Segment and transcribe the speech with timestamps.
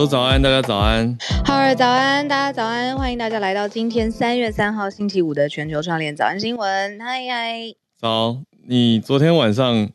[0.00, 1.14] 说早安，大家早安。
[1.44, 6.98] 好儿早安，大家早安，欢迎大家来到今天三月三号星期五的全球串联早安新闻。
[6.98, 9.90] 嗨嗨，早，你昨天晚上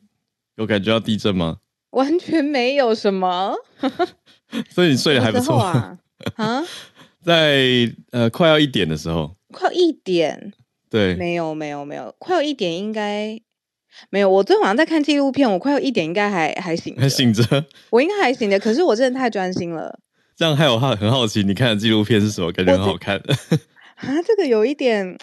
[0.58, 1.58] 有感觉到地震吗？
[1.90, 3.56] 完全没有什么，
[4.70, 5.98] 所以你睡得还不错啊？
[6.36, 6.64] 啊，
[7.26, 10.54] 在呃快要一点的时候，快要一点，
[10.88, 13.42] 对，没有没有没有，快要一点应该。
[14.10, 18.60] 没有，我昨天晚上在看纪录片，我快有一点应该还还醒，还醒着，我应该还醒着。
[18.60, 19.98] 可是我真的太专心了，
[20.36, 22.52] 这样害我很好奇，你看的纪录片是什么？
[22.52, 23.18] 感觉很好看
[23.96, 25.18] 啊，这个有一点。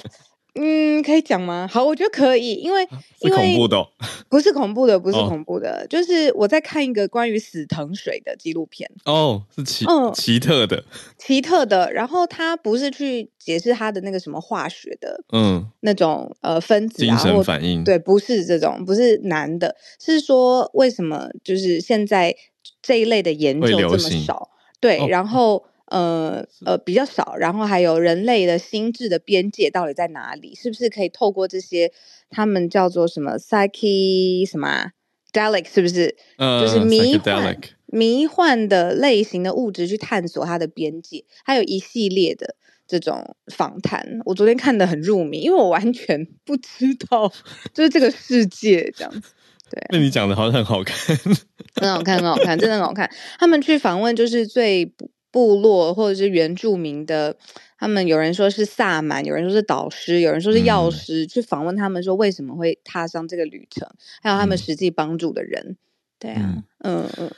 [0.54, 1.66] 嗯，可以讲吗？
[1.72, 2.86] 好，我觉得可以，因为
[3.22, 3.88] 是恐怖的、哦，
[4.28, 8.86] 不是恐怖的，不是恐怖的，哦、就是我在看一个关于死藤水的纪录片。
[9.06, 10.84] 哦，是奇，嗯，奇特的，
[11.16, 11.90] 奇特的。
[11.90, 22.36] 然后他不是去解释他的那个什么化学的，嗯，那种呃分子啊，精神反应，对，不是这种，不是男的，是说为什么就是现在
[22.82, 24.50] 这一类的研究这么少？
[24.82, 25.64] 对，哦、然后。
[25.92, 30.54] 呃呃，比较少，然后还有人类的心智的边界到底在哪里？
[30.54, 31.92] 是不是可以透过这些
[32.30, 34.92] 他们叫做什么 psyche 什么
[35.34, 36.16] delic 是不是？
[36.38, 44.20] 呃、就是迷幻迷幻的类型的物质去探索它的边界，还有一系列的这种访谈。
[44.24, 47.30] 我昨天看的很入迷，因为我完全不知道
[47.74, 49.28] 就是这个世界这样子。
[49.72, 51.16] 对，那你讲的好像很好看，
[51.80, 53.10] 很好看，很好看，真的很好看。
[53.38, 54.92] 他们去访问就是最。
[55.32, 57.34] 部落或者是原住民的，
[57.78, 63.88] 他们有人说是萨满，有人说是导师，有人说是药师，嗯、去访问他们说为什么会踏上这个旅程，
[64.20, 65.68] 还有他们实际帮助的人。
[65.68, 65.76] 嗯、
[66.18, 67.30] 对啊，嗯嗯，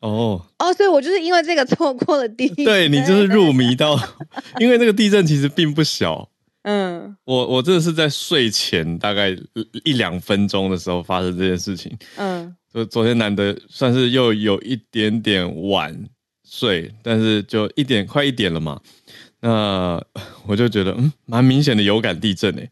[0.00, 4.00] 哦哦，所以我就是因为这个错过了地震，对你就是入迷到，
[4.58, 6.30] 因为那个地震其实并不小。
[6.68, 9.30] 嗯，我我真的是在睡前大概
[9.84, 11.96] 一两分钟的时候发生这件事情。
[12.16, 16.08] 嗯， 就昨天难得算是又有一点点晚。
[16.48, 18.80] 睡，但是就一点快一点了嘛，
[19.40, 20.00] 那
[20.46, 22.70] 我就觉得嗯，蛮明显的有感地震诶。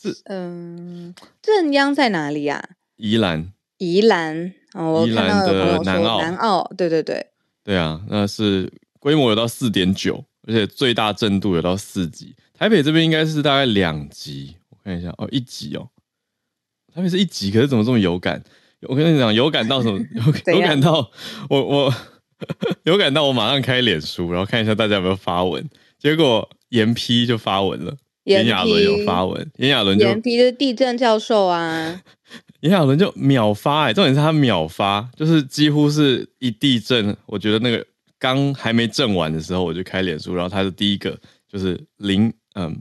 [0.00, 1.12] 是嗯，
[1.42, 2.62] 震央在哪里啊？
[2.96, 7.26] 宜兰，宜兰哦，宜兰的南澳，南澳，对对对，
[7.64, 12.36] 对啊，那是规模有到四点九，而且最大震度有到四级。
[12.60, 15.88] 台北这边应该是大概两集，我看一下哦，一集哦，
[16.94, 18.40] 台北是一集，可是怎么这么有感？
[18.82, 19.98] 我跟你讲，有感到什么？
[20.46, 21.10] 有有感到
[21.48, 21.94] 我我。
[22.84, 25.62] 有感到我马上开脸书，然后看一下大家有没有发文。
[25.98, 27.94] 结果严批就发文了，
[28.24, 32.00] 炎亚伦有发文，炎亚伦就严批的地震教授啊，
[32.60, 37.86] 炎亚纶就秒发哎、欸，重点是他秒发，就是几乎是一地震，我觉得那个
[38.18, 41.14] 刚还没震完的时候，我就开脸书，然后他是第一个，
[41.46, 42.80] 就是零嗯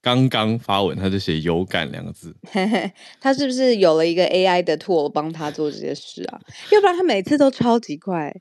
[0.00, 2.34] 刚刚发文，他就写有感两个字，
[3.20, 6.40] 他是不是有了一个 AI 的 tool 帮他做这些事啊？
[6.70, 8.34] 要不然他每次都超级快。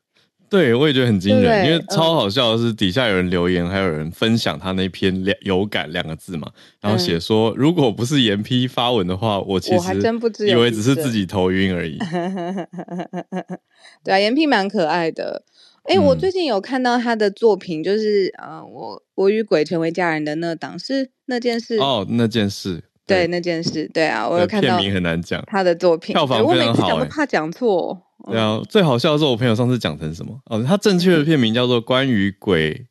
[0.49, 6.49] 对，我也觉得很惊人，对对，因为超好笑的是，底下有人留言，嗯、还有人分享他那篇两有感两个字嘛，
[6.79, 11.97] 然后写说，嗯、如果不是严批发文的话，我其实以为只是自己头晕而已。
[14.05, 15.43] 对啊，严批蛮可爱的。
[15.87, 28.01] 哎、我最近有看到他的作品，就是呃，我我与鬼成为家人的那档是那件事哦，那件事对，对那件事对啊，我有看到片名很难讲，他的作品票房非常好，我每次讲都怕讲错。
[28.29, 30.37] 对啊，最好笑的是我朋友上次讲成什么？
[30.47, 32.85] 哦，他正确的片名叫做《关于鬼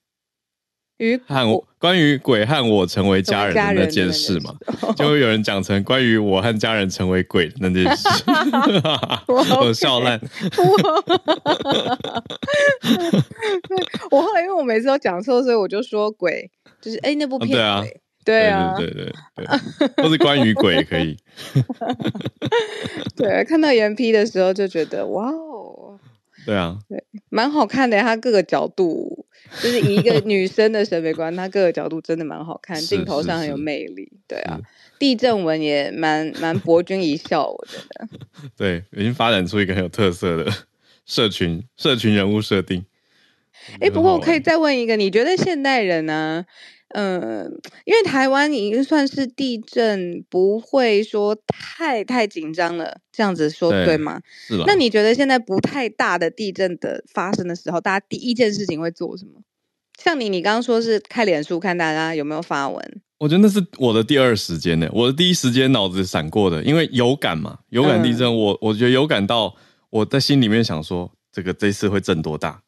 [0.98, 4.54] 与和我关于鬼和我成为家人的那件事》嘛，
[4.96, 8.08] 就会有人讲成关于我和家人成为鬼的那件事，
[9.28, 10.20] 我笑烂。
[14.10, 17.50] 我后来因为我每次都讲错，所以我就说鬼，就是哎那部片。
[17.50, 17.84] 对啊。
[18.26, 21.16] 对啊，对对对对，都是关于鬼也可以。
[23.14, 25.55] 对，看到原批的时候就觉得哇哦，
[26.46, 28.00] 对啊，对，蛮好看的。
[28.00, 29.26] 他各个角度，
[29.60, 34.12] 就是以一个 女生的审美观，他各个角度真的蛮好看，镜头上很有魅力。
[34.28, 34.60] 对啊，
[34.98, 38.08] 地震文也蛮 蛮博君一笑，我觉得。
[38.56, 40.52] 对，已经发展出一个很有特色的
[41.04, 42.86] 社群社群人物设定。
[43.80, 46.46] 哎，不过我可以再问一个，你觉得现代人呢？
[46.90, 47.44] 嗯，
[47.84, 54.20] 因为台湾已经算是地震不会说太太紧张了，这样子说对，对吗？
[54.46, 54.64] 是吧？
[54.66, 59.42] 那你觉得现在不太大的地震的发生的时候，大家第一件事情会做什么？
[59.98, 64.88] 像你，你刚刚说是开脸书看大家有没有发文，我觉得那是我的第二时间呢。
[64.92, 69.54] 我的第一时间脑子闪过的，因为有感嘛，有感地震，嗯、我我觉得有感到
[69.90, 72.62] 我在心里面想说，这个这次会震多大？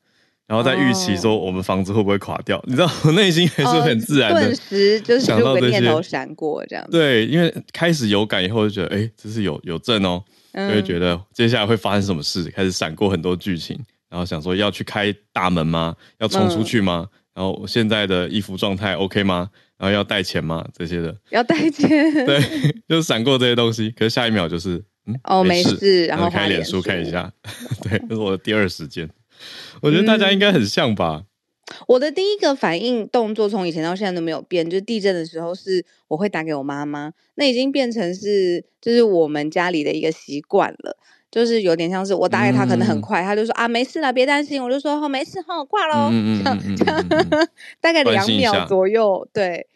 [0.49, 2.59] 然后在预期说我们房子会不会垮掉？
[2.67, 6.85] 你知道 我内心还是很自然的，顿时就是有个念头闪过这样。
[6.91, 10.25] 对，因为开始有感以后就觉得，哎，这是有有证哦，
[10.55, 13.79] 就会觉得接下来会发生什么事，开始闪过很多剧情。
[14.09, 15.95] 然后想说要去开大门吗？
[16.19, 17.07] 要冲出去吗？
[17.11, 19.51] 嗯、然后现在的衣服状态 OK 吗？
[19.77, 20.67] 然后要带钱吗？
[20.75, 21.89] 这些的要带钱，
[22.25, 22.41] 对，
[22.89, 23.91] 就闪过这些东西。
[23.91, 27.31] 可是下一秒就是，嗯，哦，没事，没事然后开脸书看一下，
[27.85, 29.07] 对，这是我的第二时间。
[29.83, 31.23] 我觉得大家应该很像吧。
[31.23, 31.25] 嗯
[31.87, 40.97] 我的第一个反应动作从以前到现在都没有变，就是地震的时候是我会打给我妈妈，那已经变成是就是我们家里的一个习惯了，
[41.31, 47.05] 就是有点像是我打给他可能很快，嗯、他就说啊没事了，别担心，我就说哦没事，好，挂喽，嗯、这样这样
[47.83, 49.67] 大概两秒左右，对。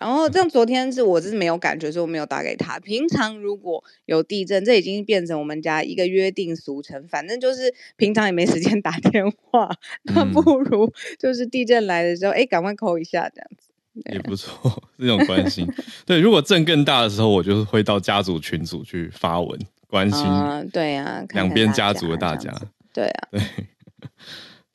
[0.00, 2.78] 然后这样，昨天是我是没有感觉，所以我没有打给他。
[2.78, 7.06] 平常如果有地震，这已经变成我们家一个约定俗成。
[7.08, 9.70] 反正就是平常也没时间 打电话，
[10.02, 13.68] 那不如就是地震来的时候，哎、嗯，赶快 call 一下这样子
[14.12, 15.66] 也不错，这种关心。
[16.04, 19.58] 对，如果震更大的时候，我就会到家族群组去发文
[19.88, 20.22] 关心。
[20.26, 22.52] 嗯，对啊，两边家族的大家，
[22.92, 23.40] 对啊，对。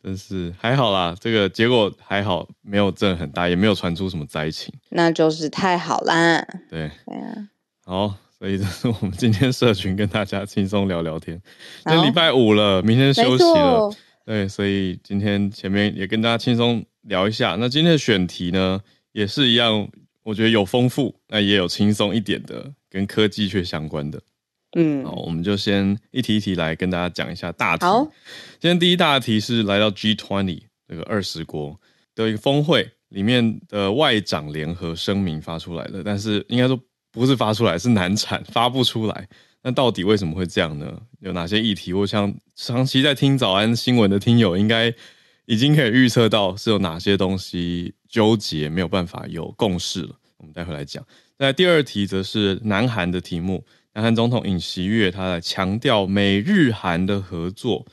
[0.04, 6.42] 真是还好啦，这个结果还好，没有震很大，也没有传出什么灾情，那就是太好啦。
[6.70, 7.50] 对，对啊，
[7.86, 11.40] 好，所以这是我们今天社群跟大家轻松聊聊天。
[11.86, 13.94] 那礼拜五了，明天休息了，
[14.26, 17.56] 对，所以今天前面也跟大家轻松聊一下。
[17.60, 18.82] 那今天的选题呢，
[19.12, 19.88] 也是一样，
[20.24, 24.20] 我觉得有丰富，那也有轻松一点的，跟科技却相关的。
[24.74, 27.86] 嗯，好，我们就先一题一题来跟大家讲一下大题。
[27.86, 28.04] 好，
[28.60, 31.80] 今天第一大题是来到 G20 这个二十国
[32.16, 36.80] 的一个峰会里面的外长联合声明发出来的，但是应该说
[37.12, 39.28] 不是发出来，是难产发不出来。
[39.62, 41.02] 那到底为什么会这样呢？
[41.20, 41.92] 有哪些议题？
[41.92, 44.94] 我想长期在听早安新闻的听友应该
[45.46, 50.16] 已经可以预测到是有哪些东西纠结，没有办法有共识了。
[50.38, 51.06] 我们待会来讲。
[51.38, 53.64] 那第二题则是南韩的题目。
[53.94, 57.86] 南韩总统尹锡悦他来强调美日韩的合作，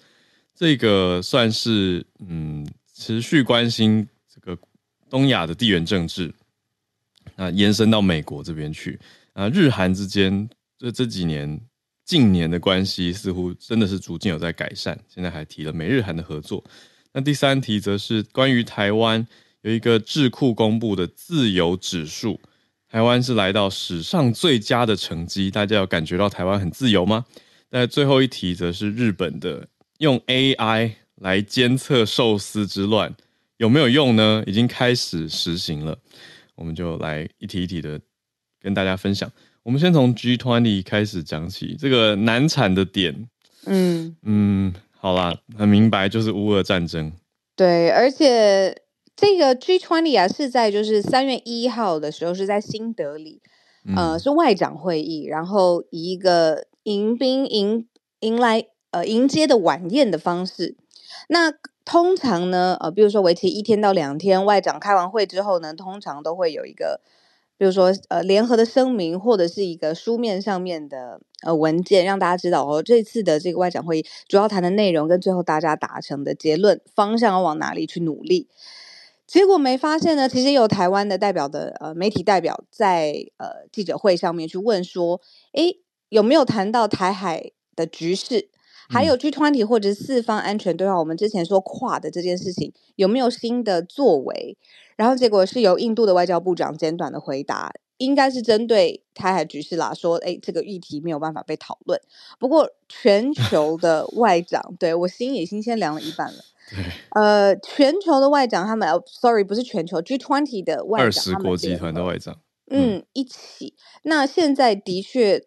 [0.55, 2.65] 这个算是嗯
[2.95, 4.57] 持续关心这个
[5.11, 6.33] 东亚的地缘政治，
[7.35, 8.99] 那延伸到美国这边去
[9.33, 10.49] 啊，日韩之间
[10.79, 11.61] 这这几年
[12.05, 16.63] 近年的关系似乎真的是逐渐有在改善，现在还提了美日韩的合作。
[17.13, 19.27] 那第三题则是关于台湾
[19.63, 22.39] 有一个智库公布的自由指数。
[22.91, 27.27] 台湾是来到史上最佳的成绩，大家有感觉到台湾很自由吗？
[27.71, 29.69] 那最后一题则是日本的
[29.99, 33.15] 用 AI 来监测寿司之乱
[33.59, 34.43] 有没有用呢？
[34.47, 35.99] 已经开始实行了，
[36.55, 38.01] 我们就来一题一题的
[38.59, 39.31] 跟大家分享。
[39.63, 43.29] 我们先从 G20 开始讲起，这个难产的点，
[43.67, 47.13] 嗯嗯，好啦，很明白，就是乌俄战争。
[47.55, 48.75] 对，而且。
[49.21, 53.43] 这个 G20 啊，是在就是三月一号的时候是在新德里，
[53.85, 57.89] 嗯、呃，是外长会议，然后以一个迎宾迎
[58.21, 60.77] 迎来呃迎接的晚宴的方式。
[61.29, 61.53] 那
[61.85, 67.01] 通常呢，呃，比如说为期一天到两天，外长开完会之后呢，通常都会有一个，
[67.57, 78.47] 比如说呃联合的声明或者是一个书面上面的呃文件，让大家知道哦，这次的这个外长会议主要谈的内容跟最后大家达成的结论方向要往哪里去努力。
[79.29, 85.21] 结果没发现呢，其实有台湾的代表的呃媒体代表在呃记者会上面去问说，
[85.53, 88.49] 诶，有没有谈到台海的局势，
[88.89, 90.99] 还有 G20 或者四方安全对话？
[90.99, 94.57] 我们之前说跨的这件事情有没有新的作为？
[94.97, 102.01] 然后结果是由印度的外交部长简短的回答，应该是针对台海局势啦，说诶这个议题没有办法被讨论。
[102.39, 106.43] 不过全球的外长，对，我心已经先凉了一半了。
[106.71, 106.85] 对，
[107.15, 112.39] 呃，全球的外长他们，sorry，不是全球，G20 的外长，二十国集团的外长，
[112.71, 113.75] 嗯，一起。
[114.03, 115.43] 那现在的确，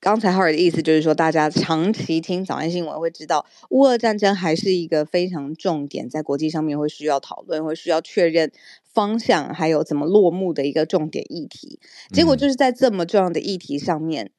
[0.00, 8.50] 刚才浩尔的意思就是说，大家长期听早安新闻会知道，乌俄战争还是一个非常重点，在国际上面会需要讨论，会需要确认
[8.84, 11.78] 方向，还有怎么落幕的一个重点议题。
[12.10, 14.30] 结果就是在这么重要的议题上面，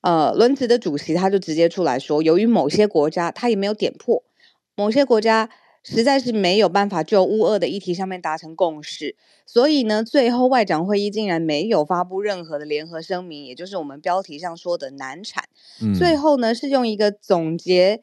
[0.00, 4.24] 嗯、呃，轮值的主席他就直接出来说，由于某些国家他也没有点破，
[4.74, 5.50] 某些国家。
[5.88, 9.14] 实在是没有办法就乌俄的议题上面达成共识，
[9.46, 15.44] 所以呢，最后外长会议竟然没有发布任何的联合声明，也就是我们标题上说的难产。
[15.80, 18.02] 嗯、最后呢，是用一个总结，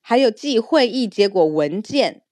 [0.00, 2.22] 还有记会议结果文件，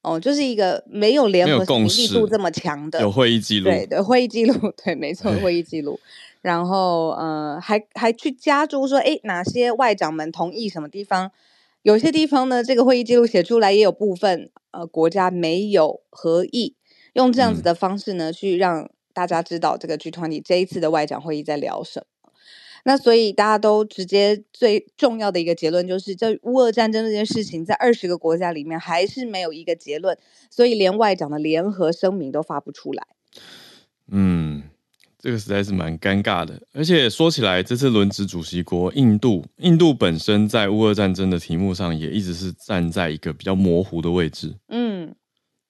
[0.00, 6.00] 哦，就是一个没有联合声明力度这么强的，有会议记录，对对，会议记录， 对，没错，会议记 录。
[6.40, 11.30] 然后，呃，还还去加注说，哎，哪些外长们同意什么地方。
[11.86, 16.74] 有些地方呢，这个会议记录写出来，也有部分呃国家没有合意，
[17.12, 22.32] 用这样子的方式呢，去让大家知道这个 G20 这一次的外长会议在聊什么。
[22.82, 30.18] 那所以大家都直接最重要的一个结论就是，这乌俄战争这件事情在二十个国家里面还是没有一个结论，
[30.50, 33.06] 所以连外长的联合声明都发不出来。
[34.10, 34.64] 嗯，
[35.26, 36.56] 这个实在是蛮尴尬的。
[36.72, 44.54] 而且说起来，这次轮值主席国印度，印度本身在乌俄战争的题目上也一直是站在一个比较模糊的位置。
[44.68, 45.12] 嗯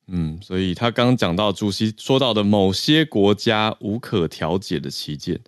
[0.09, 5.41] 嗯，所以他刚刚讲到主席说到的某些国家无可调解的旗舰。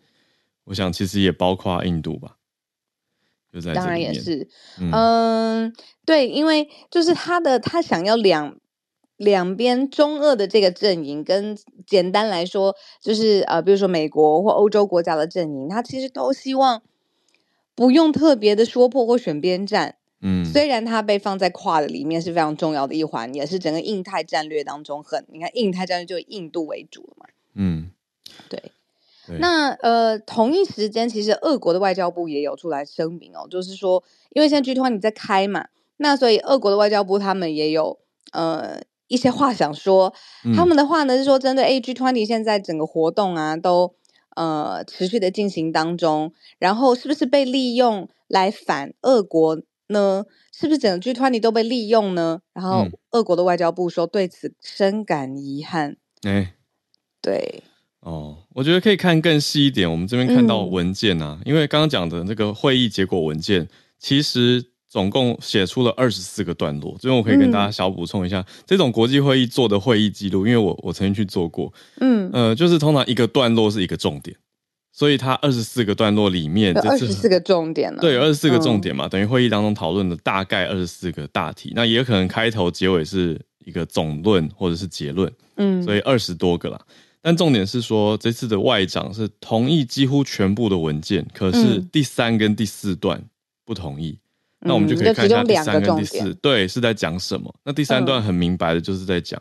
[0.65, 2.37] 我想其实也包括印度吧，
[3.53, 3.75] 就在。
[3.75, 4.49] 当然也是，
[4.81, 5.75] 嗯，嗯，
[6.07, 8.57] 对，因为就是他的他想要两
[9.19, 16.81] 两边中俄的这个阵营，跟简单来说就是呃，比如说美国或欧洲国家的阵营，他其实都希望
[17.75, 19.97] 不用特别的说破或选边站。
[20.21, 27.27] 嗯，虽然它被放在 QUAD 里面是非常重要的一环，也是整个印太战略当中很，你看印太战略就以印度为主了嘛。
[27.55, 27.91] 嗯，
[28.49, 28.73] 对。
[29.39, 35.67] 那呃，同一时间，其实俄国的外交部也有出来声明哦，就是说，因为现在 G 团你在开嘛，
[35.99, 37.99] 那所以俄国的外交部他们也有
[38.33, 40.15] 呃一些话想说。
[40.55, 43.95] 他们的话呢是说，针对 A G Twenty 现在整个活动啊，都
[44.37, 50.25] 呃持续的进行当中，然后是不是被利用来反俄国呢？
[50.53, 52.41] 是不是整个 G20 都被利用呢？
[52.53, 55.97] 然后俄国的外交部说对此深感遗憾。
[56.23, 56.55] 哎，
[57.21, 57.63] 对。
[58.01, 59.91] 哦，我觉得可以看更细一点。
[59.91, 66.97] 我们这边看到文件啊，嗯、因为刚刚讲的那个会议结果文件，其实总共写出了二十四个段落。
[66.99, 74.37] 最后我可以跟大家小补充一下，嗯、这种国际会议做的会议记录，因为我我曾经去做过，嗯呃，就是通常一个段落是一个重点，
[74.93, 78.01] 所以它二十四个段落里面，二十四个重点呢？
[78.01, 81.73] 对，二十四个重点嘛，嗯、等于会议当中讨论的大概二十四个大题。
[81.75, 86.81] 那也可能开头结尾是一个总论或者是结论，嗯，所以二十多个啦。
[87.21, 93.23] 但重点是说，这次的外长是同意几乎全部的文件，可是第三跟第四段
[93.67, 94.11] 不同意。
[94.13, 94.19] 嗯、
[94.61, 97.55] 那我们就可以看一下第三跟第四，嗯、对，是在讲什么？
[97.65, 99.41] 那第三段很明白的，就是在讲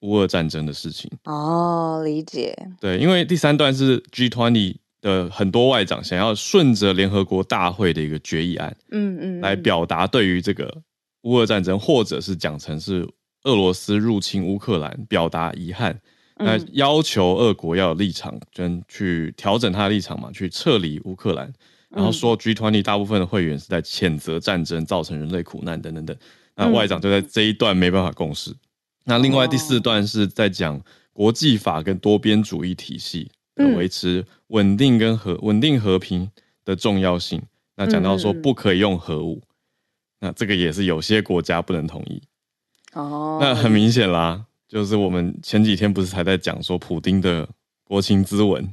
[0.00, 1.10] 乌俄战争的事情。
[1.24, 2.56] 哦，理解。
[2.80, 10.82] 对，因为第三段是 G20 的很多外长想要顺着联合国大会的一个决议案，嗯嗯，来表达对于这个
[11.22, 13.06] 乌俄战争，或者是讲成是
[13.44, 15.98] 俄罗斯入侵乌克兰，表达遗憾。
[16.42, 21.52] 那要求俄国要有立场，跟去调整他的立场嘛，去撤离乌克兰，
[21.90, 26.16] 然后说 G20 大部分的会员是在谴责战争造成人类苦难等等等。
[26.54, 28.54] 那外长就在这一段没办法共识。
[29.04, 30.80] 那另外第四段是在讲
[31.12, 33.30] 国际法跟多边主义体系
[33.76, 36.30] 维持稳定跟和稳定和平
[36.64, 37.42] 的重要性。
[37.76, 39.42] 那讲到说不可以用核武，
[40.20, 42.22] 那这个也是有些国家不能同意。
[42.92, 44.44] 哦，那很明显啦。
[44.68, 47.48] 就是我们前几天不是才在讲说普丁的
[47.82, 48.72] 国情咨文，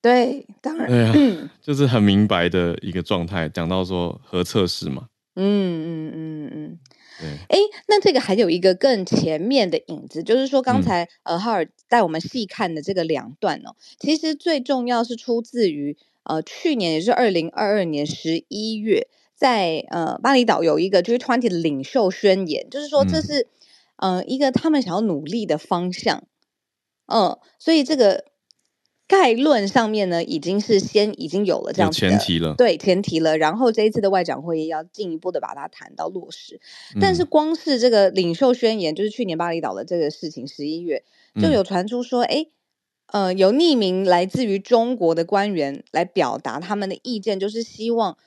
[0.00, 6.78] 对，当然，对啊，就是很明白的一个状态，讲到说核测试嘛，嗯嗯嗯嗯，
[7.20, 23.48] 对，哎，那这个还有一个更前面的影子，就是说刚才、嗯、呃哈尔带我们细看的这个两段哦，其实最重要是出自于呃去年也是二零二二年十一月，在呃巴厘岛有一个 G20 的领袖宣言，就是说这是。
[24.00, 26.22] 嗯一个他们想要努力的方向，
[27.06, 28.26] 嗯、呃，所以这个
[29.08, 33.36] 概论上面呢，已经是先已经有了这样前提了，对前提了。
[33.36, 36.60] 然后这一次的外长会议要进一步的把它谈到落实。
[36.94, 41.02] 嗯、但是光是这个领袖宣言，就是去年巴厘岛的这个事情，十一月
[41.40, 42.46] 就有传出说，哎、
[43.06, 48.18] 嗯，呃，有匿名来自于中国的官员来表达他们的意见，就是希望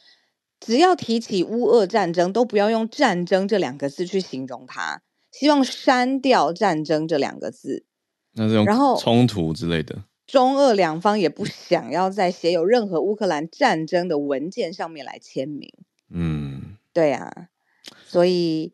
[0.59, 5.03] 只要提起乌俄战争，都不要用战争这两个字去形容它。
[5.31, 7.85] 希望删掉“战争”这两个字，
[8.33, 15.69] 那这种然后冲突之类的，中俄两方也不想要在写有任何乌克兰战争的文件上面来签名。
[16.09, 17.49] 嗯，对啊，
[18.07, 18.71] 所以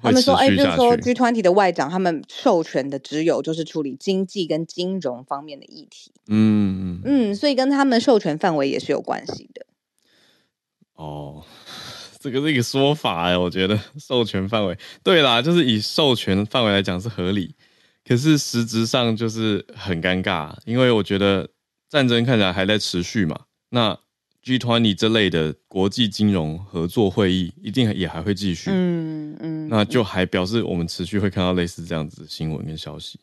[0.00, 6.12] 他们说，哎，就是说 G 团体的外长，他们授权的只有就是处理经济跟金融方面的议题。
[6.28, 9.66] 嗯嗯嗯，所以跟他们授权范围也是有关系的。
[10.94, 11.44] 哦。
[12.20, 17.54] 这个是一个说法哎，我觉得授权范围对啦，就是以授权范围来讲是合理，
[18.06, 21.48] 可是实质上就是很尴尬，因为我觉得
[21.88, 23.98] 战争看起来还在持续嘛，那
[24.44, 33.20] G20 这类的国际金融合作会议一定也还会继续，嗯嗯，那就还表示我们持续会看到类似这样子的新闻跟消息。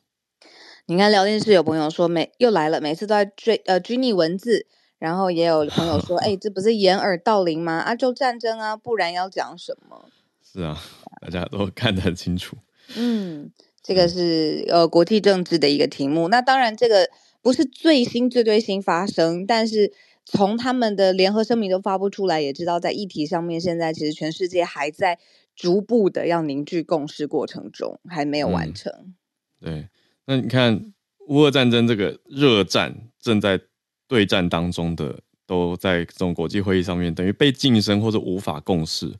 [0.87, 4.67] 你看聊天室有朋友说，每又来了，每次都在追呃拘泥文字。
[4.97, 7.79] 然后也有朋友说：“哎，这不是掩耳盗铃吗？
[7.79, 10.09] 啊，就战争啊，不然要讲什么？”
[10.45, 10.79] 是啊，
[11.23, 12.55] 大家都看得很清楚。
[12.95, 13.49] 嗯，
[13.91, 16.29] 这个是呃国际政治的一个题目。
[16.29, 17.09] 那当然，这个
[17.41, 19.91] 不是最新最最新发生，但是
[20.23, 25.19] 从他们的联合声明都发布出来，也知道在议题上面，现在其实全世界还在
[25.57, 28.93] 逐步的要凝聚共识过程中，还没有完成。
[28.93, 29.13] 嗯、
[29.59, 29.89] 对，
[30.25, 30.93] 那你看
[31.27, 33.59] 乌俄战争这个热战正在
[34.07, 39.11] 对战当中的，都在这种国际会议上面等于被晋升或者无法共识。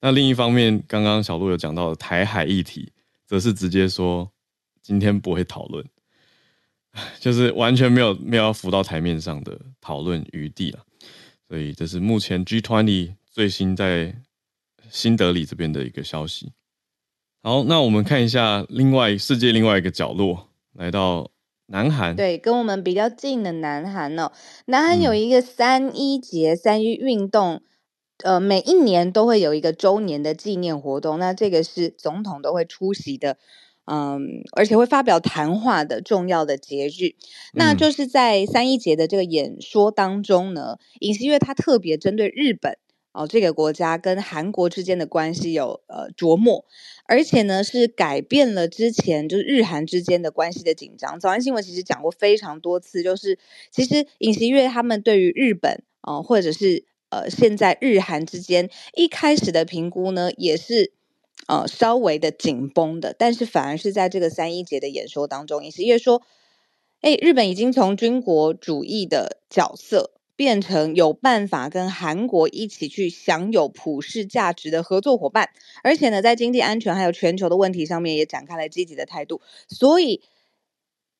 [0.00, 2.92] 那另一方面，刚刚小鹿有讲到的台海议题，
[3.26, 4.30] 则是直接说
[4.80, 5.84] 今天不会讨论。
[7.20, 10.82] 就是完全没有没有要浮到台面上的讨论余地了，
[11.46, 14.16] 所以这是目前 G20 最新在
[14.90, 16.52] 新德里这边的一个消息。
[17.42, 21.30] 好，那我们看一下另外世界另外一个角落，来到
[21.66, 22.16] 南韩。
[22.16, 24.32] 对，跟我们比较近的南韩哦，
[24.64, 27.60] 南韩有一个三一节、三一运动，
[28.22, 33.36] 呃，每一年都会有一个周年的纪念活动，那这个是总统都会出席的。
[33.88, 37.14] 嗯，而且会发表谈话的重要的节日，
[37.52, 42.78] 那就是在三一节的这个演说当中呢，尹锡悦他特别针对日本
[43.12, 46.64] 哦这个国家跟韩国之间的关系有呃琢磨，
[47.04, 51.20] 而且呢是改变了之前就是日韩之间的关系的紧张。
[51.20, 53.38] 早安新闻其实讲过非常多次，就是
[53.70, 56.84] 其实尹锡悦他们对于日本哦、呃、或者是
[57.22, 60.92] 呃现在日韩之间一开始的评估呢也是。
[61.48, 66.22] 呃，稍微的紧绷的，但是反而是在这个三一节的演说当中，也是因为说
[67.02, 75.50] ：“哎，日本已经从军国主义的角色变成有办法跟韩国一起去享有普世价值的合作伙伴，
[75.84, 79.40] 而且呢，在经济安全还有全球的问题上面也展开了积极的态度。
[79.68, 80.22] 所以，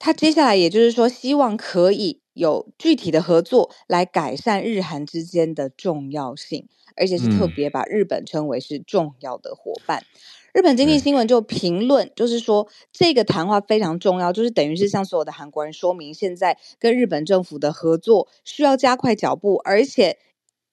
[0.00, 9.98] 他接下来也就是说，希望可以有具体的合作来改善日韩之间的重要性。”而且是特别把日本称为是重要的伙伴。
[10.00, 10.06] 嗯、
[10.54, 20.16] 日本经济新闻就评论，就是说这个谈话非常重要，就是等于是向所有的韩国人说明，现在跟日本政府的合作需要加快脚步，而且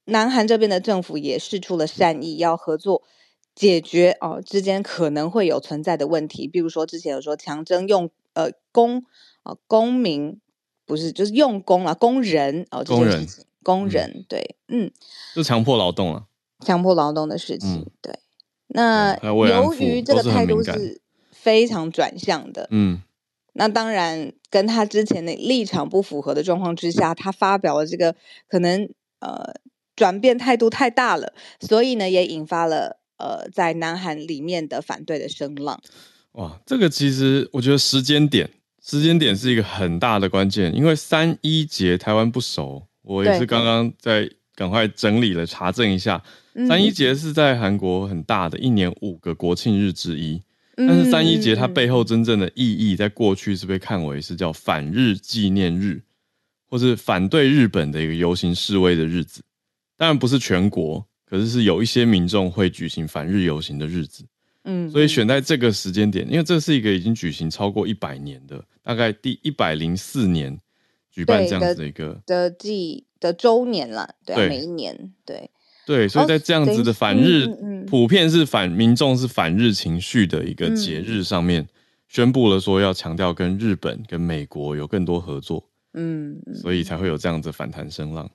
[0.05, 3.03] 南韩这边的政府也示出了善意，要合作
[3.53, 9.03] 解决哦之间可能会有存在的问题，比如说之前有说强征用呃公
[9.41, 10.39] 啊公民
[10.85, 13.27] 不是就是用工啊工人哦工人。
[13.65, 14.91] 工人、嗯、对，嗯，
[15.33, 16.25] 就强迫劳动了，
[16.65, 18.19] 强迫劳动的事情，嗯、对。
[18.67, 20.99] 那由于这个态度是
[21.31, 23.01] 非常转向的，嗯，
[23.53, 28.13] 那当然跟他之前的立场不符合的状况之下，他发表了这个
[28.49, 29.53] 可能呃
[29.95, 35.81] 转变态度太大了，所以呢也引发了呃在南韩里面的反对的声浪。
[36.33, 38.49] 哇，这个其实我觉得时间点
[38.85, 42.85] 时间点是一个很大的关键，因为三一节台湾不熟。
[43.01, 46.23] 我也是刚刚在赶快整理了查证一下，
[46.67, 50.41] 三一节是在韩国很大的一年五个国庆日之一，
[50.75, 56.01] 但是三一节它背后真正的意义，在过去是被看为是叫反日纪念日，
[56.69, 59.41] 或是反对日本的一个游行示威的日子。
[59.97, 64.25] 当然不是全国，可是是有一些民众会举行反日游行的日子。
[64.63, 70.59] 嗯，所以选在这个时间点，因为这是一个已经举行超过一百年的，大概第一百零四年。
[71.15, 75.47] 举办这样子的一个的季的周年了，对、啊，对每一年，对
[75.85, 81.67] 对，所以在这样子的反日，哦嗯嗯、普遍是反民众是反日情绪的一个节日上面，嗯、
[82.07, 88.27] 宣布了说要强调跟日本跟美国有更多合作，嗯，所以才会有这样子反弹声浪。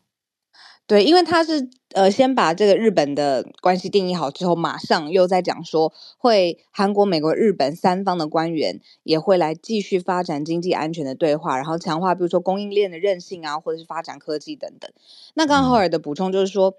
[0.88, 14.90] 对，因为他是呃，先把这个日本的关系定义好之后，马上又在讲说，会韩国、美国、日本三方的官员也会来继续发展经济安全的对话，然后强化比如说供应链的韧性啊，或者是发展科技等等。
[15.34, 16.74] 那刚刚浩尔的补充就是说，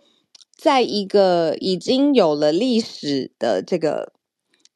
[0.58, 4.12] 在一个已经有了历史的这个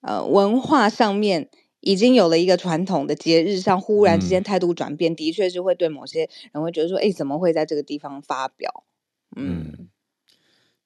[0.01, 8.83] 呃文化上面，已经有了一个传统的节日上，忽然之间态度转变，嗯、的确是会对某些人会觉得说，哎，怎么会在这个地方发表？
[9.35, 9.87] 嗯，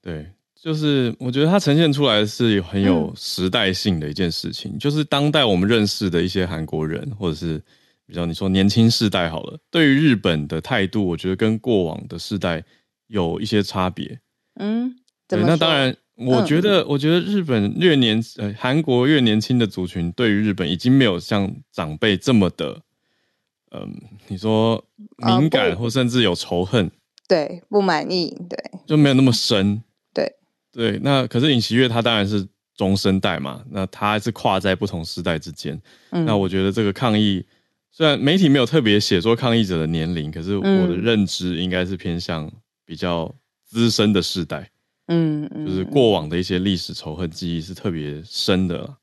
[0.01, 7.61] 对，就是我觉得它呈现出来的是很有时代性的一件事情，嗯、就是当代我们认识的一些韩国人，或者是
[8.05, 12.63] 比较你说年轻世代好了，对于日本的态度，我觉得跟过往的世代
[13.07, 14.19] 有一些差别。
[14.55, 14.95] 嗯，
[15.27, 22.81] 对，那当然，我觉得，嗯、我觉得日本越年呃，韩国越年轻的族群，对于日本已经没有像长辈这么的，
[23.71, 23.87] 嗯、呃，
[24.29, 24.83] 你说
[25.17, 26.89] 敏感，或甚至有仇恨。
[27.27, 30.35] 对，不满意，对，就没有那么深，对，
[30.71, 30.97] 对。
[31.03, 35.79] 那可是尹锡悦他当然是中生代嘛，那他是跨在不同时代之间。
[36.11, 37.45] 嗯，那我觉得这个抗议，
[37.91, 42.49] 虽然媒体没有特别写说抗议者的年龄，可是我的认知应该是偏向
[42.85, 43.33] 比较
[43.65, 44.69] 资深的世代。
[45.07, 48.95] 嗯，就是过往的一些历史仇恨记忆是特别深的。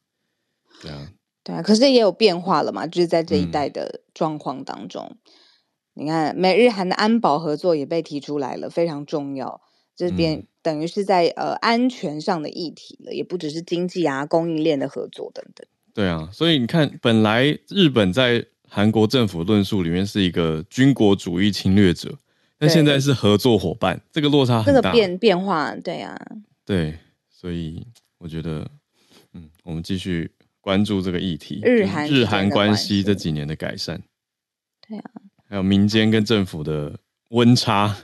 [0.83, 1.09] 对啊，
[1.43, 5.17] 对啊，可是也有变化了嘛，就是在这一代的状况当中。
[5.97, 9.61] 嗯你看，美日韩的安保合作也被提出来了，非常重要。
[9.95, 15.65] 这边等于是在、嗯、呃安全上的议题了，也不只是经济啊、供应链的合作等等。
[15.95, 22.19] 对啊，所以你看，本来日本在韩国政府论述里面是一个军国主义侵略者，
[22.59, 24.81] 但现在是合作伙伴，这个落差很大。
[24.81, 26.21] 这个变变化，对啊，
[26.67, 26.99] 对，
[27.31, 27.87] 所以
[28.19, 28.69] 我觉得，
[29.33, 30.29] 嗯，我们继续
[30.61, 34.03] 关注这个议题，日韩日韩关系这几年的改善。
[34.89, 35.11] 对啊，
[35.55, 37.97] 还有民间跟政府的温差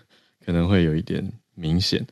[0.46, 2.06] 可能会有一点明显。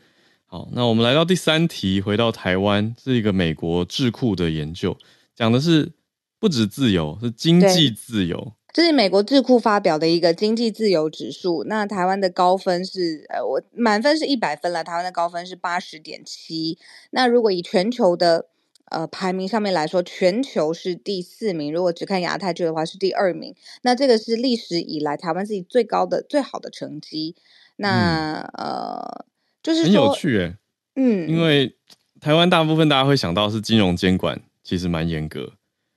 [0.47, 4.99] 好，那我们来到第三题，回到台湾，是一个美国智库的研究。
[5.37, 5.93] 讲的是
[6.41, 8.53] 不止自由，是经济自由。
[8.73, 11.63] 这是美国智库发表的一个经济自由指数。
[11.69, 16.77] 那台湾的高分是呃，我满分是一百分了，台湾的高分是八十点七。
[17.13, 18.47] 那如果以全球的
[18.91, 21.73] 呃排名上面来说，全球是第四名。
[21.73, 23.55] 如果只看亚太区的话，是第二名。
[23.83, 27.37] 那这个是历史以来台湾自己最高的、最好的成绩。
[27.77, 29.25] 那、嗯、呃，
[29.63, 30.57] 就是很有趣诶，
[30.97, 31.77] 嗯，因为
[32.21, 34.41] 台湾大部分大家会想到是金融监管。
[34.65, 35.55] 其实蛮严格，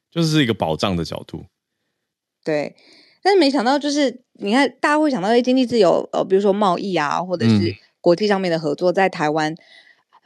[0.10, 1.43] 就是一个保障的角度。
[2.41, 2.73] 对，
[3.21, 9.58] 但是没想到，就是你看，大家会想到经济自由，呃，比如说贸易啊，或者是国际上面的合作，在台湾、嗯、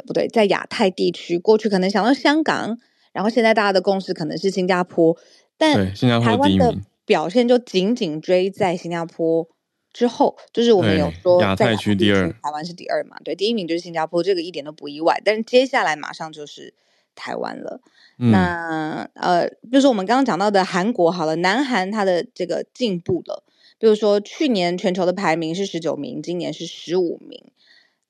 [0.05, 2.77] 不对，在亚太地区，过去可能想到香港，
[3.13, 5.17] 然后现在大家的共识可能是新加坡，
[5.57, 9.47] 但新加坡台湾的表现就紧紧追在新加坡
[9.93, 16.73] 之后，就是我们有说亚太区第二，台湾是第二嘛，对，第一名就是新加坡，这个一点都不意外，但是接下来马上就是
[17.15, 17.79] 台湾了。
[18.17, 23.43] 嗯、那呃，比如说我们刚刚讲到的韩国好了，南韩它的这个进步了，
[23.77, 27.43] 比如说去年全球的排名是十九名，今年是十五名，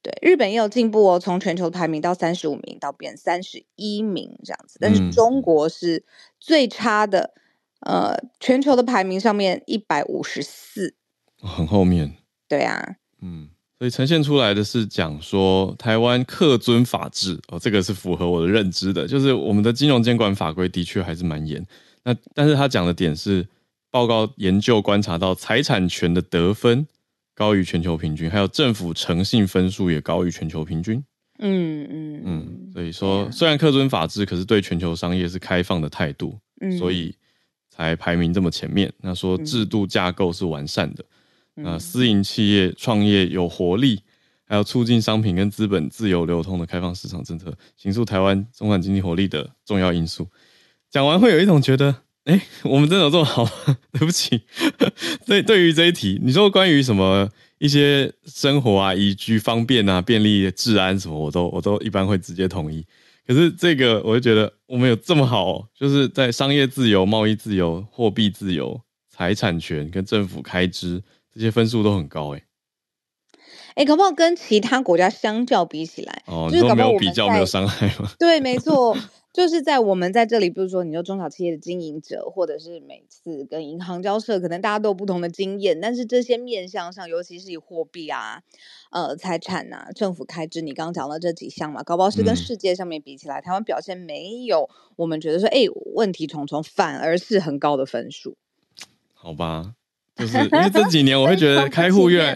[0.05, 6.05] 对，日本也有进步哦，从全球排名到三十五名到变三十一名这样子，但是中国是
[6.39, 7.33] 最差的，
[7.79, 10.93] 呃，全球的排名上面一百五十四，
[11.41, 13.49] 很后面，对啊，嗯。
[13.77, 21.61] 所以呈现出来的是讲说台湾恪遵法治哦，这个是符合我的认知的，就是我们的金融监管法规的确还是蛮严。
[22.03, 23.45] 那但是他讲的点是，
[23.91, 26.87] 报告研究观察到财产权的得分
[27.35, 31.03] 高于全球平均，还有政府诚信分数也高于全球平均。
[31.39, 36.39] 嗯嗯嗯，所以说虽然恪遵法治，可是对全球商业是开放的态度，
[36.79, 37.13] 所以
[37.69, 38.91] 才排名这么前面。
[39.01, 41.03] 那说制度架构是完善的。
[41.55, 44.01] 那，私营企业创业有活力，
[44.45, 50.27] 还有促进商品跟资本自由流通的开放市场政策，形塑台湾中产经济活力的重要因素。
[50.89, 53.51] 讲完会有一种觉得，哎、欸，我们真的有这么好吗？
[53.93, 54.41] 对不起，
[55.25, 62.85] 对，对于这一题，你说关于什么一些生活啊、宜居方便啊、便利、治安什么，我都我都一般会直接同意。
[63.27, 71.01] 可是这个，我就觉得我们有这么好、喔，就是在商业自由、贸易自由、货币自由、财产权跟政府开支。
[71.33, 72.43] 这些分数都很高哎、欸，
[73.71, 78.09] 哎、欸，搞不好跟其他国家相较比起来，哦，就是搞不好没有比较没有伤害吗？
[78.17, 78.97] 对，没错，
[79.35, 88.43] 就是在我们在这里，比如说你说中小企业的经营者，或者是每次跟银行交涉，可能大家都有不同的经验，但是这些面向上，尤其是以货币啊、
[88.91, 98.37] 呃财产啊、政府开支，你刚刚讲的这几项嘛，搞不好是跟世界上面比起来，嗯、台湾表现没有我们觉得说，哎，问题重重，反而是很高的分数，
[99.13, 99.75] 好吧。
[100.15, 102.33] 就是因为这几年，我会觉得 开户越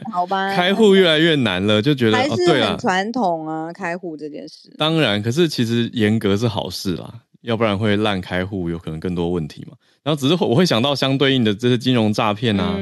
[0.56, 4.70] 开户越来越难了，就觉得还是很传统啊，开户这件事。
[4.78, 9.78] 当然，可是其实严格是好事啦，要不然会滥开户，有可能更多问题嘛。
[10.04, 12.78] 然后只是我会想到相对应的这些金融诈骗啊，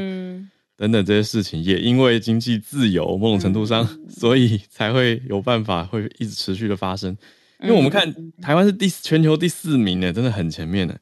[0.76, 7.16] 等等这些事情，也因为经济自由某种程度上，所以才会有办法会一直持续的发生。
[7.62, 10.96] 因为我们看台湾是第全球第四名呢，真的很前面呢。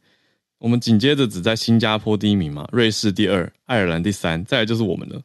[0.66, 5.22] 我们紧接着只在新加坡第一名嘛，瑞士第二，爱尔兰第三，再来就是我们了。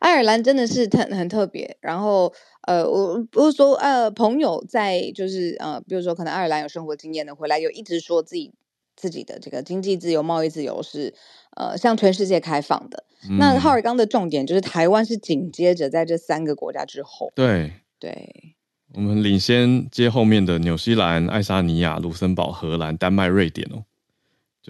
[0.00, 1.76] 爱尔兰真的是很很特别。
[1.80, 8.52] 然后呃，我不是说呃，朋友在就是呃，比如说可能爱尔兰有生活经验的回来，有一直说自己
[8.96, 11.14] 自己的这个经济自由、贸易自由是
[11.56, 13.04] 呃向全世界开放的。
[13.30, 17.30] 嗯、那浩尔刚的重点就是台湾是紧接着在这三个国家之后。
[17.36, 18.56] 对对，
[18.92, 23.84] 我们领先接后面的纽西兰、爱沙尼亚、卢森堡、荷兰、丹麦、瑞典哦。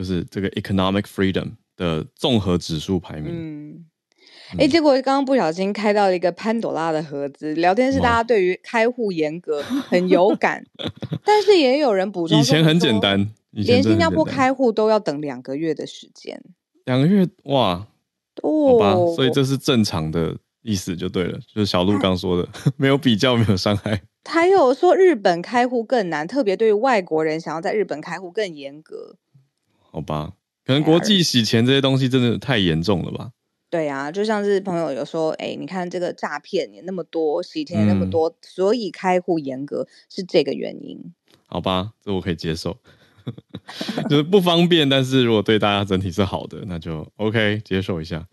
[0.00, 3.30] 就是这个 economic freedom 的综合指数排名。
[3.30, 3.84] 嗯，
[4.52, 7.54] 哎、欸，结果刚刚不小心开到了一个潘朵拉的盒子。
[7.56, 10.64] 聊天室大家对于开户严格 很有感，
[11.22, 16.42] 但是也有人补充，以前很简单，连新加坡开户都要等两个月的时间。
[16.86, 17.86] 两个月哇，
[18.42, 24.00] 哦，好吧，所以这是正常的意思就对了，就是小鹿刚说的， 没有比较，没有伤害。
[24.24, 29.16] 还有说日本开户更难，特别对于外国人想要在日本开户更严格。
[29.90, 30.32] 好吧，
[30.64, 33.32] 可能国际洗钱这些东西真的太严重了吧？
[33.68, 40.98] 对啊，就像是朋友有说，哎，你看这个诈骗也那么多，洗钱也那么多，嗯、所以开户严格是这个原因。
[41.46, 42.76] 好吧，这我可以接受，
[44.10, 48.26] 就是不方便，但是如果对大家整体是好的，那就 OK 接受一下。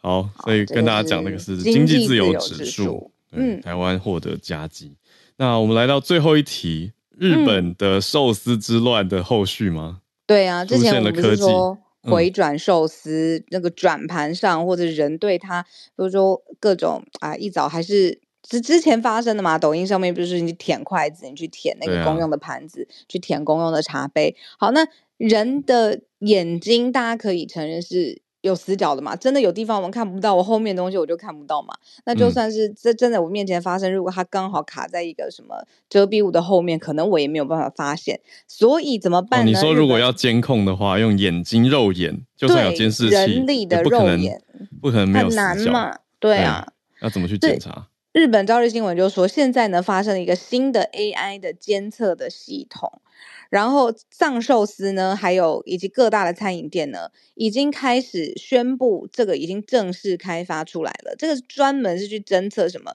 [0.00, 4.96] 好，所以跟大家讲那个是经济自由指数，嗯，台湾获得佳绩。
[5.36, 10.00] 那我们来到最后一题，日本的寿司之乱的后续吗？
[10.28, 11.76] 对啊，之前我们不是说。
[12.02, 19.58] 回转寿司、嗯、那个转盘上，或者人对他，比如说各种啊，一早还是之之前发生的嘛。
[19.58, 24.36] 抖音上面不是你舔筷子，你去舔那个公用的盘子，啊、去舔公用的茶杯。
[24.58, 24.86] 好，那
[25.18, 28.22] 人的眼睛，大家可以承认是。
[28.42, 29.16] 有死角的嘛？
[29.16, 31.74] 真的有地方我们看不到，我后面的东西我就看不到嘛。
[32.04, 38.20] 那就算是这真在我面前发生，如果它刚好卡在一个什么遮蔽物的后面，可能我也没有办法发现。
[38.46, 39.50] 所以怎么办呢？
[39.50, 44.42] 哦，你说如果要监控的话，用眼睛肉眼，就算有监视器，人力的肉眼
[44.80, 45.42] 不可能没有死角。
[45.42, 45.98] 很难嘛？
[46.20, 46.66] 对啊，
[47.00, 47.88] 要怎么去检查？
[48.12, 53.00] 日本朝日新闻就说，现在呢发生了一个新的 AI 的监测的系统。
[53.50, 61.14] 然后藏寿司呢，还有以及各大的餐饮店呢，已经开始宣布这个已经正式开发出来了。
[61.16, 62.92] 这个专门是去侦测什么？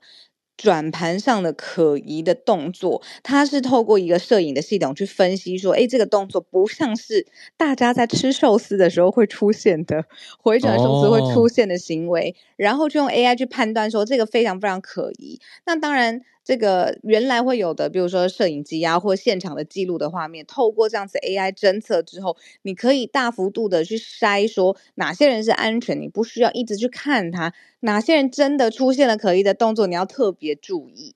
[0.56, 7.26] 转盘上的可疑的动作，它是透过一个摄影的系统去分析，说，哎，这个动作不像是
[7.58, 10.06] 大家在吃寿司的时候会出现的
[10.40, 15.40] 回转寿司会出现的行为，哦、然后就用 AI 去判断说这个非常非常可疑。
[15.66, 16.22] 那当然。
[16.46, 31.16] 这个原来会有的，比如说摄影机啊，或现场的记录的画面，透过这样子 AI 侦测之后，你可以大幅度的去筛，说哪些人是安全，你不需要一直去看他；哪些人真的出现了可疑的动作，你要特别注意。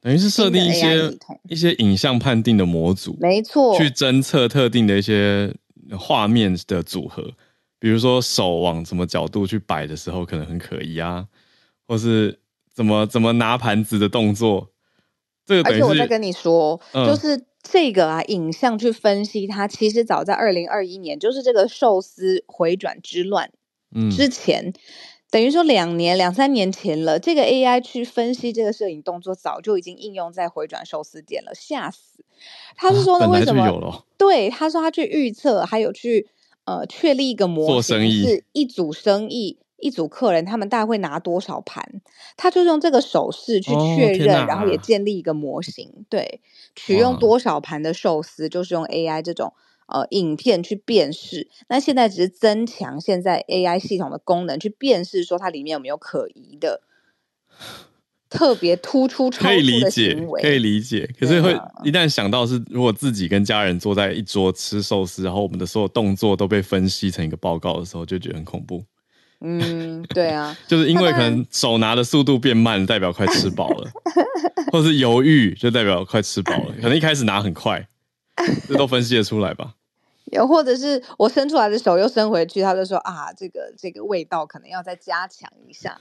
[0.00, 1.12] 等于是设定一些
[1.48, 5.52] 一些影像判定的模组，没错，去侦测特定的一些
[5.98, 7.32] 画面的组合，
[7.80, 11.26] 比如说手往什么角度去摆的时候，可能很可疑啊，
[11.88, 12.38] 或是。
[12.74, 14.70] 怎么怎么拿盘子的动作，
[15.44, 23.50] 这个等于是，而且我再跟你说，嗯、就是这个啊，影像去分析它，其实早在二零二一年，就是这个寿司回转之乱
[24.10, 24.74] 之前，嗯、
[25.30, 32.24] 等于说两年两三年前了，这个 AI 去分析这个摄影动作，早就已经应用在回转寿司店了，吓死！
[32.74, 33.64] 他是说呢，为什么？
[33.64, 36.28] 啊、对，他说他去预测，还有去
[36.64, 39.58] 呃确立一个模型，是一组生意。
[39.82, 42.00] 一组客人，他们大概会拿多少盘？
[42.36, 46.06] 他就用这个手势去确认，哦、然后也建立一个模型。
[46.08, 46.40] 对，
[46.76, 49.52] 取用多少盘的寿司，就是用 AI 这种
[49.88, 51.50] 呃影片去辨识。
[51.68, 56.82] 那现在只是增强现在 AI 系统的功能，去辨识说它里面有没有可疑的、
[58.30, 60.40] 特别突出超出的行为。
[60.40, 61.18] 可以理解，可以理解。
[61.18, 68.84] 可是会一旦想到是，如果自己跟家人坐在一桌吃寿司，然后我们的所有动作都被分析成一个报告的时候，就觉得很恐怖。
[69.44, 73.90] 嗯，对啊， 就是因为可能手拿的速度变慢，代表快吃饱了，
[74.70, 76.74] 或是犹豫，就代表快吃饱了。
[76.76, 77.86] 可能一开始拿很快，
[78.68, 79.74] 这都分析得出来吧？
[80.26, 86.00] 有，或者是我伸出来的手又伸回去，他就说啊，这个这个味道可能要再加强一下，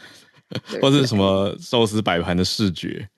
[0.80, 3.10] 或是什么寿司摆盘的视觉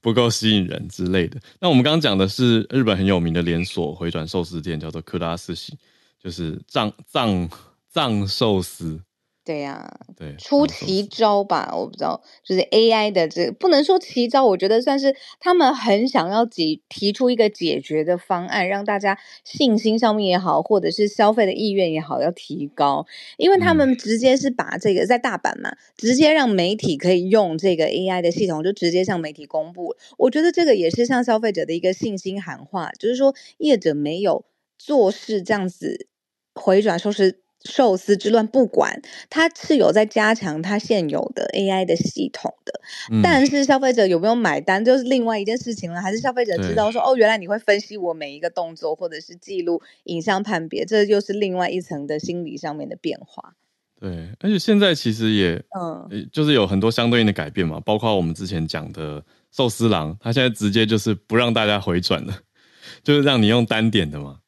[0.00, 1.40] 不够吸引人之类的。
[1.60, 5.76] 那我们刚刚讲的是日本很有名的连锁回转寿司店，叫做克拉斯喜，
[6.22, 7.50] 就是藏藏
[7.90, 9.00] 藏寿司。
[9.46, 23.06] 对呀、啊，对，出奇招吧，我不知道，就是 AI 的这不能说奇招，我觉得算是他们很想要解提出一个解决的方案，让大家信心上面也好，或者是消费的意愿也好要提高，
[23.36, 29.94] 因为他们直接是把这个在大阪嘛，直接让媒体可以用这个 AI 的系统，就直接向媒体公布。
[30.18, 34.44] 我觉得这个也是向消费者的一个信心喊话，就是说业者没有
[34.76, 36.08] 做事这样子
[36.52, 37.45] 回转说是。
[37.64, 46.00] 寿司之乱，不管它是有在加强它现有的 AI 的系统的，嗯、但是消费者有没有买单，就是另外一件事情了。
[46.00, 53.54] 还是消费者知道说，哦，原来你会分析我每一个动作，或者是记录影像判别，这又是另外一层的心理上面的变化。
[53.98, 62.38] 对，而且现在其实也，嗯，就是有很多相对应的改变嘛，包括我们之前讲的寿司郎，他现在直接就是不让大家回转了，
[63.02, 64.38] 就是让你用单点的嘛，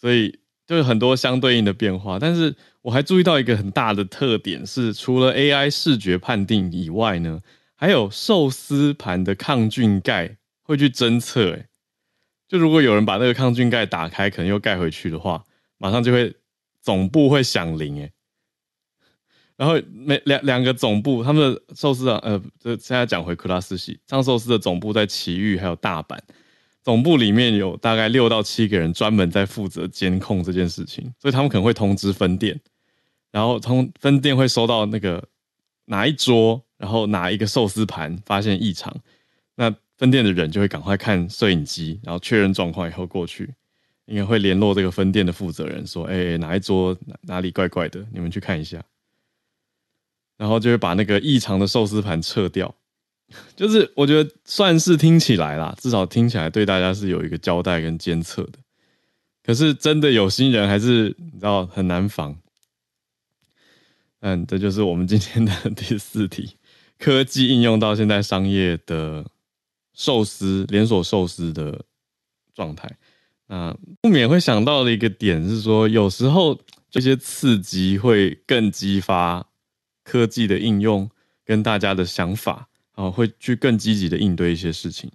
[0.00, 0.38] 所以。
[0.66, 7.40] 就是很多相对应的变化，但是我还注意到一个很大的特点是，除了 AI 视觉判定以外呢，
[7.74, 11.50] 还有寿司盘的抗菌盖会去侦测。
[11.50, 11.66] 诶，
[12.48, 15.44] 就如果有人把那个抗菌盖打开，可能又盖回去的话，
[15.76, 16.34] 马上就会
[16.80, 17.96] 总部会响铃。
[17.98, 18.10] 诶，
[19.56, 26.18] 然后每两两个总部，他们的寿司啊，呃，这现在讲回くら寿司，藏寿司的总部在埼玉还有大阪。
[26.84, 32.60] 总部里面有大概六到七个人专门在负责监控这件事情，所以他们可能会通知分店，
[33.30, 35.26] 然后从分店会收到那个
[35.86, 38.94] 哪一桌，然后哪一个寿司盘发现异常，
[39.54, 43.54] 那分店的人就会赶快看摄影机，然后确认状况以后过去，
[44.04, 48.84] 应该会联络这个分店的负责人说：“哎，哪一桌哪哪里怪怪的，你们去看一下。”
[50.36, 52.74] 然后就会把那个异常的寿司盘撤掉。
[53.56, 58.58] 就是我觉得算是听起来啦，至少听起来对大家是有一个交代跟监测的。
[59.42, 62.36] 可是真的有心人还是你知道很难防。
[64.20, 66.56] 嗯，这就是我们今天的第四题：
[66.98, 69.26] 科技应用到现在商业的
[69.92, 71.84] 寿司连锁寿司的
[72.54, 72.90] 状态。
[73.46, 76.58] 那不免会想到的一个点是说，有时候
[76.90, 79.46] 这些刺激会更激发
[80.02, 81.10] 科技的应用
[81.44, 85.10] 跟大家的想法，啊，会去更积极的应对一些事情。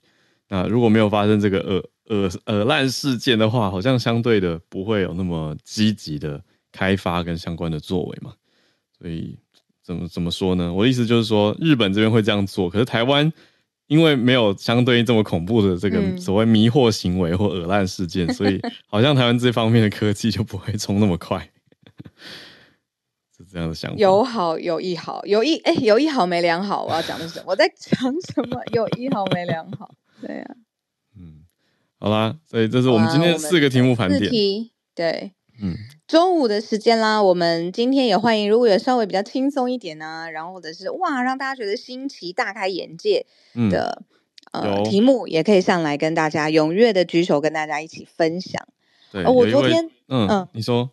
[0.48, 8.34] 那如果没有发生这个恶恶恶烂事件的话，好像相对的不会有那么积极的开发跟相关的作为嘛。
[8.98, 9.38] 所以
[9.84, 10.74] 怎么怎么说呢？
[10.74, 13.32] 我的意思就是说，日本这边会这样做，可是台湾
[13.88, 21.50] 因为没有相对应这么恐怖的这个所谓迷惑行为或恶烂事件，嗯、所以好像台湾这方面的科技就不会冲那么快，
[23.46, 23.98] 是这样的想法。
[23.98, 26.86] 有好有一好，有一哎、欸，有一好没两好。
[26.86, 27.46] 我要讲的是什么？
[27.48, 28.62] 我在讲什么？
[28.74, 29.92] 有一好没两好。
[30.22, 30.52] 对呀、啊，
[31.18, 31.46] 嗯，
[32.00, 34.30] 好啦，所以这是我们今天四个题目盘点。
[34.94, 35.76] 对，嗯。
[36.06, 43.26] 中午的时间啦，我们今天也欢迎，如果有稍微比较轻松一点呢、啊，然后或者是哇，让大家觉得新奇、大开眼界
[43.70, 44.04] 的、
[44.52, 48.68] 嗯、呃题目，也可以上来跟大家踊跃的举手，跟大家一起分享。
[49.12, 50.90] 对，我昨天，嗯嗯，你说。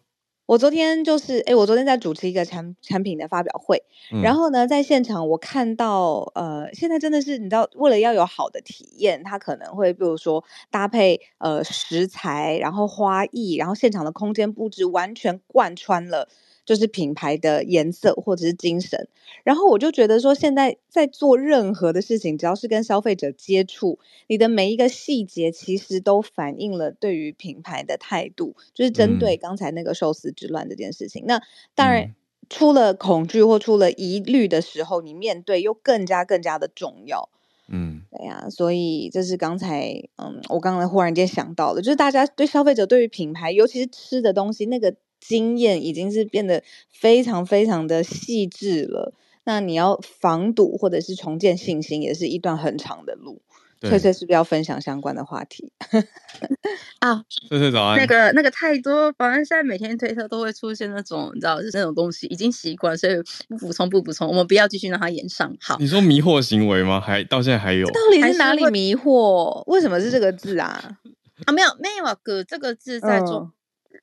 [0.46, 3.82] 我昨天就是，哎，我昨天在主持一个产产品的发表会，
[4.12, 16.28] 嗯、然后呢，在现场我看到，呃，现在真的是你知道，为了要有好的体验，它可能会比如说搭配呃食材，然后花艺，然后现场的空间布置完全贯穿了。
[16.66, 19.08] 就是品牌的颜色或者是精神，
[19.44, 28.56] 然后我就觉得说，现在在做任何的事情，只要是跟消费者接触，你的每一个细节其实都反映了对于品牌的态度。
[28.74, 31.42] 就是针对刚才那个寿司之乱这件事情，嗯、那
[31.76, 32.12] 当然
[32.50, 37.28] 出了恐惧或出了疑虑的时候，你面对又更加更加的重要。
[37.68, 44.96] 嗯，对呀、啊，所以这是刚才嗯，我刚才忽然间想到的，就是大家对消费者对于品牌，尤其是吃的东西那个。
[45.20, 49.12] 经验已经是变得非常非常的细致了，
[49.44, 53.42] 那你要防堵或者是重建信心，也是一段很长的路。
[53.82, 55.70] 翠翠是不是要分享相关的话题
[56.98, 57.22] 啊？
[57.46, 57.98] 翠翠早安。
[57.98, 63.12] 那个那个太多，反正现在每天推特都会出现那种，你知道，就是那种东西，已经习惯，所以
[63.50, 65.54] 不补充不补充，我们不要继续让它延上。
[65.60, 66.98] 好，你说迷惑行为吗？
[66.98, 67.86] 还到现在还有？
[67.88, 69.62] 到底是哪里迷惑？
[69.66, 70.96] 为什么是这个字啊？
[71.44, 73.52] 啊，没有没有啊，哥，这个字在中。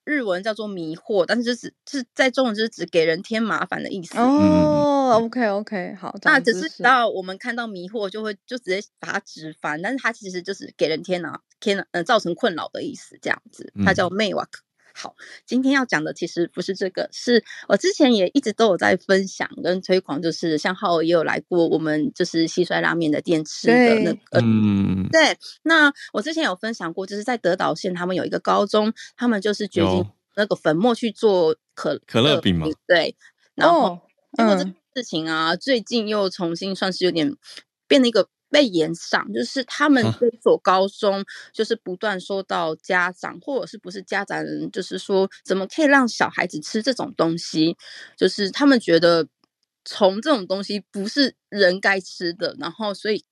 [0.06, 4.18] 嗯日文叫做迷惑，但是就是是在中文就是指给人添麻烦的意思。
[4.18, 14.46] 哦、oh,，OK OK，好，那只是到我们看到迷惑就会就直接把它直翻，但是它其实就是给人添恼、添呃造成困扰的意思，这样子，它叫迷惑。
[14.96, 25.38] 好，今天要讲的其实不是这个，是我之前也一直都有在分享跟推广，就是像浩也有来过我们就是蟋蟀拉面的店吃的那个，嗯，对。
[25.64, 33.16] 那我之前有分享过，就是在德岛县，他们有一个高中，他们就是决定那个粉末去做可可乐饼嘛，对。
[33.56, 34.00] 然后
[34.38, 34.64] 结果这
[34.96, 37.36] 事情啊，最近又重新算是有点
[37.88, 38.30] 变了一个。
[38.54, 47.76] 被延上，就是他们这所高中，就是不断收到家长，或者是不是家长，就是说怎么可以让小孩子吃这种东西？
[48.16, 49.28] 就是他们觉得
[49.84, 53.26] 虫这种东西不是人该吃的，然后所以。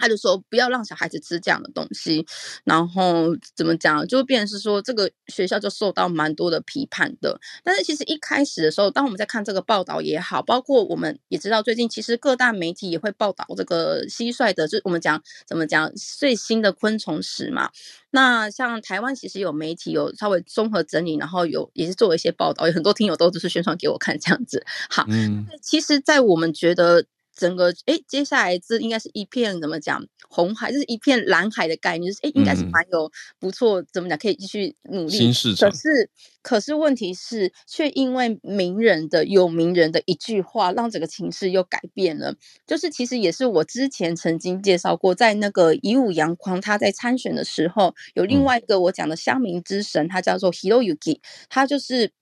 [0.00, 2.26] 他就说不要让小孩子吃这样的东西，
[2.64, 7.38] 然后怎么讲，就变成是说这个学校就受到蛮多的批判的。
[7.62, 17.70] 但是其实一开始的时候，当我们在看这个报道也好，包括我们也知道最近其实各大媒体也会报道这个蟋蟀的，就我们讲怎么讲最新的昆虫史嘛。
[18.10, 24.64] 那像台湾其实有媒体有稍微综合整理，然后有也是做了一些报道，有很多听友都只是宣传给我看这样子。
[24.88, 27.04] 好，嗯，其实，在我们觉得。
[27.40, 35.10] 整个哎，接下来这应该是一片怎么讲红海，就是一片蓝海的概念，就是哎，应该是蛮有不错，怎么讲可以继续努力。
[35.10, 35.70] 新市场。
[35.70, 36.10] 可是，
[36.42, 42.36] 可是问题是，却因为名人的有名人的一句话，让整个情势又改变了。
[42.66, 52.12] 就是其实也是我之前曾经介绍过，在那个以武扬匡他在参选的时候，有另外一个我讲的乡民之神，他叫做 Hiroyuki，他就是。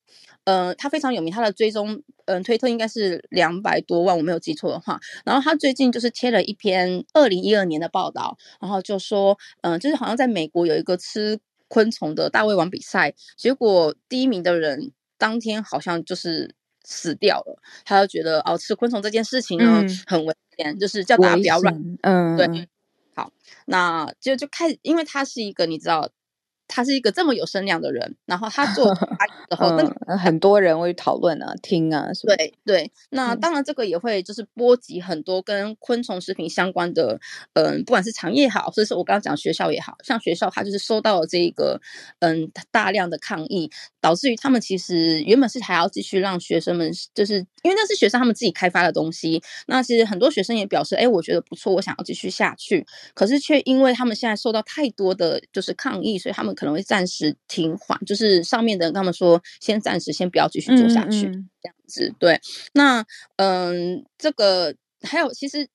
[0.49, 1.92] 呃，他非常有名，他的追踪，
[2.24, 4.99] 嗯、呃，推特应该是两百多万，我没有记错的话。
[5.26, 11.38] 然后他最近就是贴了一篇二零一二年的报道，然后就说，嗯、呃，就是好像在美国有一个吃
[11.68, 21.99] 昆虫的大胃王比赛，结果第一名的人当天好像就是死掉了，他就觉得哦，吃昆虫这件事情呢、嗯、很危险，就是叫大家不要乱。
[22.01, 22.68] 嗯，对。
[23.14, 23.30] 好，
[23.66, 26.09] 那就就开始，因为他是一个你知道。
[26.68, 29.06] 他是一个这么有声量的人，然后他做他
[29.48, 32.92] 的时 候，嗯、很多人会讨论啊、听啊，是是对对。
[33.10, 37.18] 那当然，这个也会就是波及很多跟昆虫食品相关的，
[37.54, 41.80] 嗯，不管是产业也好，或者是我刚刚讲学校也好，像学校，他就是收到了这个
[42.20, 49.42] 嗯大量的抗议，导致于他们其实原本是还要继续让学生们，就是因为那是学生他们自己开发的东西。
[49.66, 52.86] 那其实很多学生也表示，哎，我觉得不错，我想要继续下去。
[53.14, 56.54] 可是却因为他们现在受到太多的就是抗议，所以他们。
[56.59, 62.12] 可能会暂时停缓，就是上面的人跟他们说，先暂时先不要继续做下去，嗯嗯这样子。
[62.18, 62.40] 对，
[62.72, 63.06] 那
[63.36, 65.68] 嗯，这个还有，其实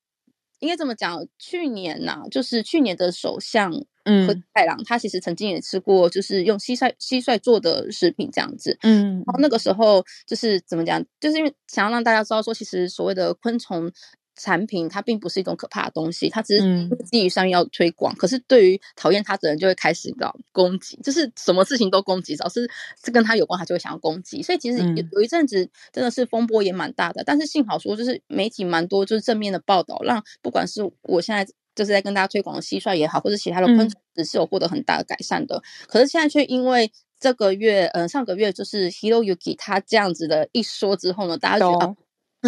[0.60, 3.72] 应该这么讲，去年呐、啊，就是去年的首相
[4.04, 8.78] 嗯和太郎，他其实曾经也吃过，就是用蟋蟀蟋蟀做的食品这样子。
[8.82, 13.90] 嗯，然后那个时候就是怎么讲，就是因为想要让大家知道说，其实所谓的昆虫。
[14.36, 18.14] 产品它并不是一种可怕的东西，它只是基于商业要推广。
[18.14, 22.70] 嗯、可是对于讨厌它的人，就会开始搞攻击，就是什么事情都攻击，只要是
[23.04, 24.42] 是跟他有关，他就会想要攻击。
[24.42, 35.58] 所以其实有有一阵子真的是风波也蛮大的，嗯、但是幸好说就是媒体蛮多，就是正面的报道，让不管是我现在就是在跟大家推广的蟋蟀也好，或者其他的昆虫，只是有获得很大的改善的。
[35.58, 41.96] 嗯、可是现在却因为这个月，嗯、呃，上个月就是 Hiroyuki 他这样子的一说之后呢，大家觉得。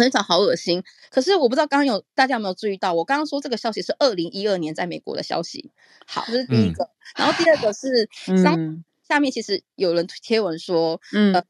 [0.02, 0.82] 很少，好恶心。
[1.10, 5.70] 可是我不知道刚刚有大家有没有注意到，我刚刚说这个消息是二零一二年在美国的消息。
[6.06, 6.84] 好，这是第一个。
[6.84, 8.08] 嗯、然后第二个是，
[8.42, 11.42] 上下面其实有人贴文说，嗯，呃、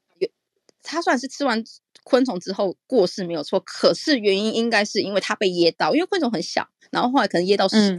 [0.82, 1.62] 他算是吃完
[2.04, 7.96] 昆虫之后过世没有错，可是原因应该是因为他被噎到，因为昆虫很小，然后后来可能噎到食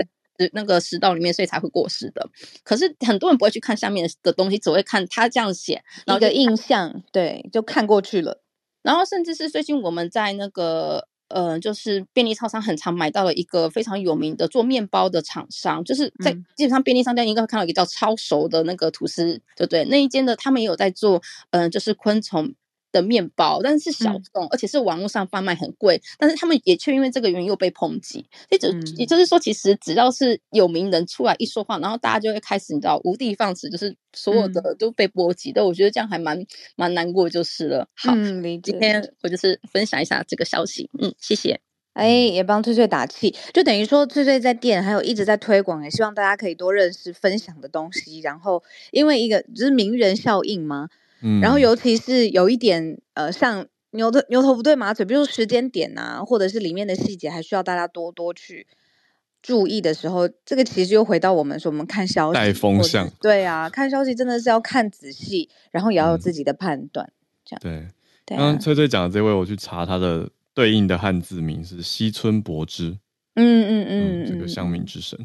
[0.53, 2.29] 那个食道里面，所以才会过世的。
[2.63, 8.41] 可是很多人不会去看下面的东西，只会看他这样写，然后一个印象，对，就看过去了。
[8.87, 19.83] 然后甚至是最近我们在那个呃，就是便利超商很常买到了一个非常有名的做面包的厂商，就是在基本上便利商店应该会看到一个叫超熟的那个吐司，对不对？
[19.83, 21.21] 那一间的他们也有在做，
[21.51, 22.55] 嗯、呃，就是昆虫。
[22.91, 28.25] 的面包，但是是小众，嗯、而且是网络上贩卖很贵，但是他们也却因为这个原因又被抨击。
[28.49, 35.51] 也就、嗯、也就是说，其实只要是有名人出来一说话，然后大家就会开始你知道无的放矢，就是所有的都被波及。
[35.51, 37.87] 但、嗯、我觉得这样还蛮蛮难过，就是了。
[37.95, 40.89] 好，嗯、今天我就是分享一下这个消息。
[40.99, 41.59] 嗯，谢谢。
[41.93, 48.19] 哎，也帮翠翠打气，就等于说翠翠在店还有一直在推广，也希望大家可以多认识分享的东西。
[48.19, 50.89] 然后因为一个就是名人效应嘛。
[51.21, 58.67] 嗯，然后尤其是有一点呃，像牛头牛头不对马嘴，比如说时间点、啊，或者是里面的细节，还需要大家多多去
[59.41, 67.13] 注意的时候，这个其实又回到我们说，我们看消息带风向，对啊，看消息真的是要看仔细，然后也要有自己的判断，嗯、
[67.45, 67.87] 这样对。
[68.25, 72.97] 刚刚翠翠讲的这位，我去查他的对应的汉字名是西村博之，
[73.35, 75.17] 嗯嗯嗯，嗯，这个乡民之神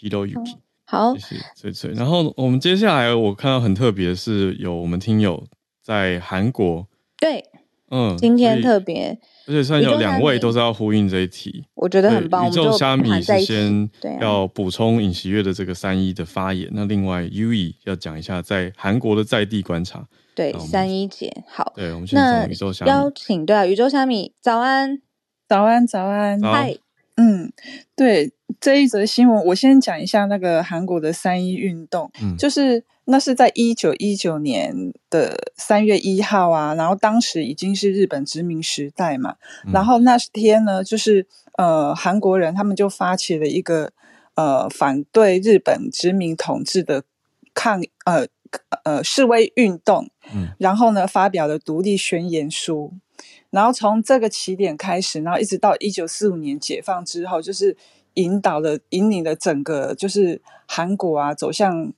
[0.00, 0.56] Hiroyuki。
[0.90, 1.92] 好，谢谢翠翠。
[1.92, 5.44] 然后我们接下来，我看到很特别的是，有我们听友
[5.84, 6.88] 在韩国。
[7.18, 7.44] 对，
[7.90, 12.48] 嗯，今天特别，而且算有两位都是要呼应这一题，我觉得很棒。
[12.48, 20.08] 宇宙虾米是先要补充尹锡月的这个三一的发言，那另外 U E 要讲一下在韩国的在地观察。
[20.34, 21.74] 对，三一节好。
[21.76, 25.02] 对，我们先从宇宙虾米邀请，对啊，宇宙虾米早安，
[25.46, 26.78] 早安，早安，嗨。
[27.16, 27.52] 嗯，
[27.94, 39.36] 对这一则新闻，我先讲一下那个韩国的三一运动，嗯，就是那是在一九一九年的三月一号啊，然后当时已经是日本殖民时代嘛，
[39.66, 41.26] 嗯、然后那天呢，就是
[41.56, 43.92] 呃韩国人他们就发起了一个
[44.34, 47.04] 呃反对日本殖民统治的
[47.54, 48.26] 抗呃
[48.84, 52.94] 呃示威运动，嗯，然后呢发表了独立宣言书。
[53.50, 57.74] 然后从这个起点开始，然后一直到一九四五年解放之后，就是
[58.18, 61.92] 引导了、引领了整个就是韩国啊走向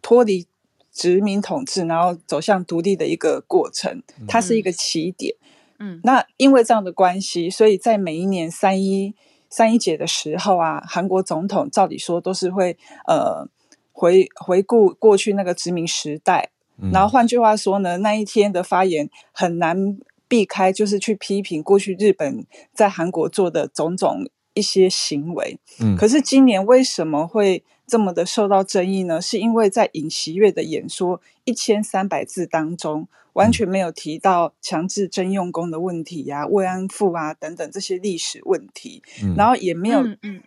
[0.00, 0.46] 脱离
[0.92, 4.02] 殖民统治，然后走向独立的一个过程。
[4.28, 5.34] 它是一个起点。
[5.78, 9.14] 嗯，那因为这样的关系，所以在每一年三一
[9.48, 13.48] 三一节的时候啊，韩国总统照理说都是会呃
[13.92, 16.50] 回回顾过去那个殖民时代。
[16.92, 19.98] 然后换句话说呢，那一天的发言很难。
[20.32, 29.20] 避开就是去批评过去日本在韩国做的种种一些行为，嗯，可是今年为什么会这么的受到争议呢？
[29.20, 40.04] 是因为在尹锡悦的演说一千三百字当中，完全没有提到强制征用工的问题呀、啊、慰安妇啊等等这些历史问题，嗯、然后也没有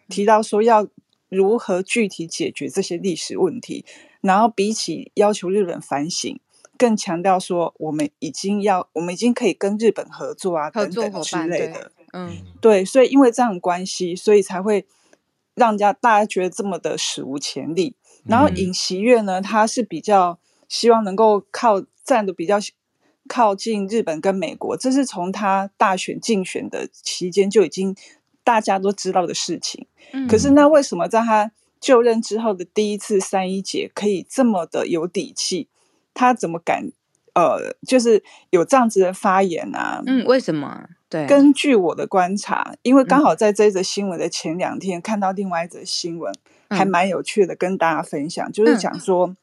[0.07, 0.87] 提到说要
[1.29, 3.83] 如何具体解决这些历史问题，
[4.21, 6.39] 然后比起要求日本反省。
[6.77, 11.89] 更强调说，我们已经要，我们已经可以跟日本合作啊，合作等等之类的。
[12.15, 14.87] 嗯，对，所以因为这样的关系，所以才会
[15.53, 17.93] 让人家大家觉得这么的史无前例。
[18.23, 20.39] 然后尹锡悦呢，他是比较
[20.69, 22.57] 希望能够靠站的比较
[23.27, 27.93] 靠近日本跟美国，这是从他大选竞选的期间就已经
[28.43, 29.85] 大家都知道的事情。
[30.13, 31.51] 嗯，可是那为什么在他
[31.81, 35.67] 就任之后的第一次三一节可以这么的有底气？
[36.13, 36.91] 他怎么敢？
[37.35, 40.01] 呃，就是有这样子的发言啊？
[40.05, 40.87] 嗯，为什么？
[41.15, 46.33] 对，根据我的观察，因为刚好在这一则新闻的前两天，嗯、看到另外一则新闻，
[46.69, 49.33] 还蛮有趣的，跟大家分享，嗯、就是讲说，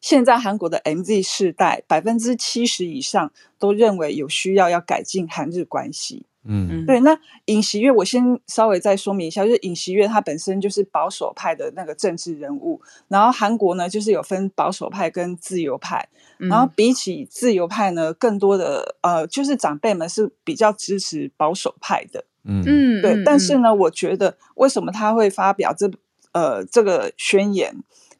[0.00, 6.26] 现在韩国的 MZ 世代百分之七十以上都认为有需要要改进韩日关系。
[6.48, 7.00] 嗯，对。
[7.00, 22.24] 那尹锡悦，我先稍微再说明一下，就是尹锡悦他本身就是保守派的那个政治人物，然后韩国呢就是有分保守派跟自由派，然后比起自由派呢，更多的呃就是长辈们是比较支持保守派的。
[22.44, 23.22] 嗯嗯，对。
[23.24, 25.90] 但是呢，我觉得为什么他会发表这
[26.32, 27.74] 呃这个宣言，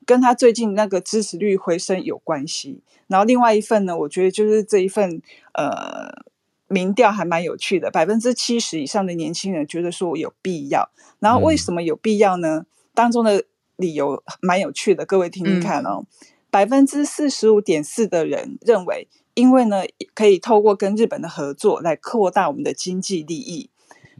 [0.05, 2.83] 跟他最近那个支持率回升有关系。
[3.07, 5.23] 然后另外一份呢，我觉得就是这一份
[5.55, 6.25] 呃。
[6.69, 10.91] 民调还蛮有趣的，百分之七十以上的年轻人觉得说有必要。
[11.21, 12.59] 然后为什么有必要呢？
[12.59, 13.45] 嗯、当中的
[13.77, 16.05] 理由蛮有趣的，各位听听看哦。
[16.51, 23.71] 百分之四十五点四的人认为，因为呢可以透过跟日本的合作来扩大我们的经济利益。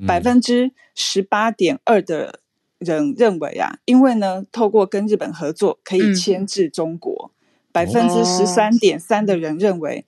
[0.07, 2.41] 百分之十八点二的
[2.79, 7.33] 人认为啊，因为呢透过跟日本合作可以牵制中国。
[7.73, 10.05] 百分之十三点三的人认为。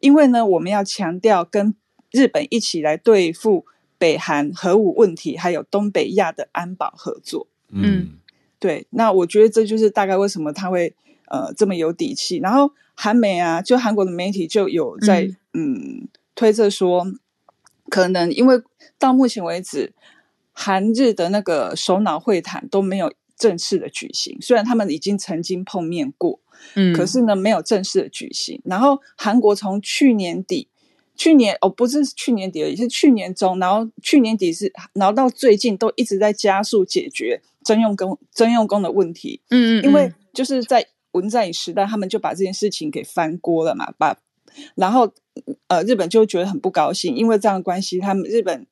[0.00, 1.74] 因为呢，我们要强调跟
[2.10, 3.64] 日本一起来对付
[3.98, 7.46] 北韩核武问题，还有东北亚的安保合作。
[7.68, 8.18] 嗯，
[8.58, 8.86] 对。
[8.90, 10.94] 那我觉得这就是大概为什么他会
[11.26, 12.38] 呃这么有底气。
[12.38, 17.06] 然后韩媒啊，就韩国的媒体就有在嗯，嗯推测说，
[17.88, 18.60] 可能因为
[18.98, 19.92] 到目前为止，
[20.52, 26.38] 韩日的那个首脑会谈都没有正式的举行，虽然他们已经曾经碰面过。
[26.74, 28.60] 嗯，可是呢，没有正式的举行。
[28.66, 30.68] 然后韩国从去年底，
[31.16, 39.40] 去年哦，不是去年底而已，是去年中，然后去年底是，然后到最近都一直在加速解决征用工征用工的问题。
[39.48, 44.14] 嗯，嗯嗯，因为就是在文在寅时代，他们就把这件事情给翻锅了嘛，把
[44.74, 45.10] 然后
[45.68, 48.66] 呃，日本就觉得很不高兴，因为这样的关系，他们日本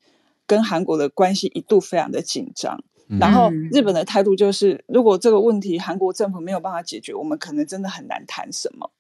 [0.47, 2.85] 跟韩国的关系一度非常的紧张。
[3.19, 8.91] 然后日本的态度就是，如果这个问题韩国政府没有办法解决，我们可能真的很难谈什么。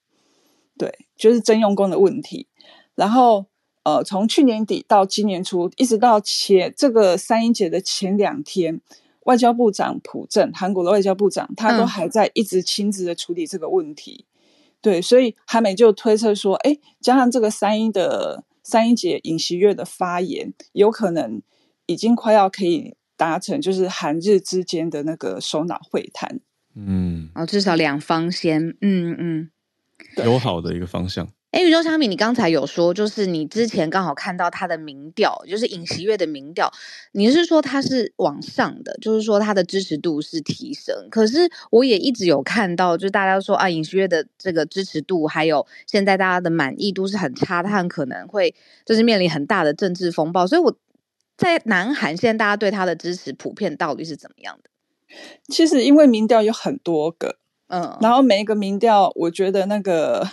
[0.79, 2.47] 对，就是征用工的问题。
[2.95, 3.45] 然后
[3.83, 8.81] 呃，从去年底到今年初，一直到前这个三一节的前两天，
[9.25, 14.25] 外交部长朴正，韩国的外交部长，他都还在一直亲自的处理这个问题。
[14.25, 14.33] 嗯、
[14.81, 21.43] 对，所以韩美就推测说，哎，加上这个三一的三一节尹锡月的发言，有可能
[21.85, 22.95] 已经快要可以。
[23.19, 26.39] 达成就是韩日之间的那个首脑会谈，
[26.77, 29.51] 嗯，哦，至少两方先，嗯嗯，
[30.25, 31.29] 友好的一个方向。
[31.51, 36.71] 哎，宇宙小米，你刚才有说，就是你之前刚好看到他的民调，就是尹锡悦的民调，
[37.13, 41.09] 你是说他是往上的，就是说他的支持度是提升。
[41.11, 48.55] 可是我也一直有看到，就是大家都说啊，尹锡悦的这个支持度，还有现在大家的满意度是很差，他很可能会
[48.85, 50.47] 就是面临很大的政治风暴。
[50.47, 50.79] 所以我。
[51.39, 54.69] 在南韩，现在大家对他的支持普遍到底是怎么样的？
[55.49, 60.29] 其实因为民调有很多个，嗯，然后每一个民调，我觉得那个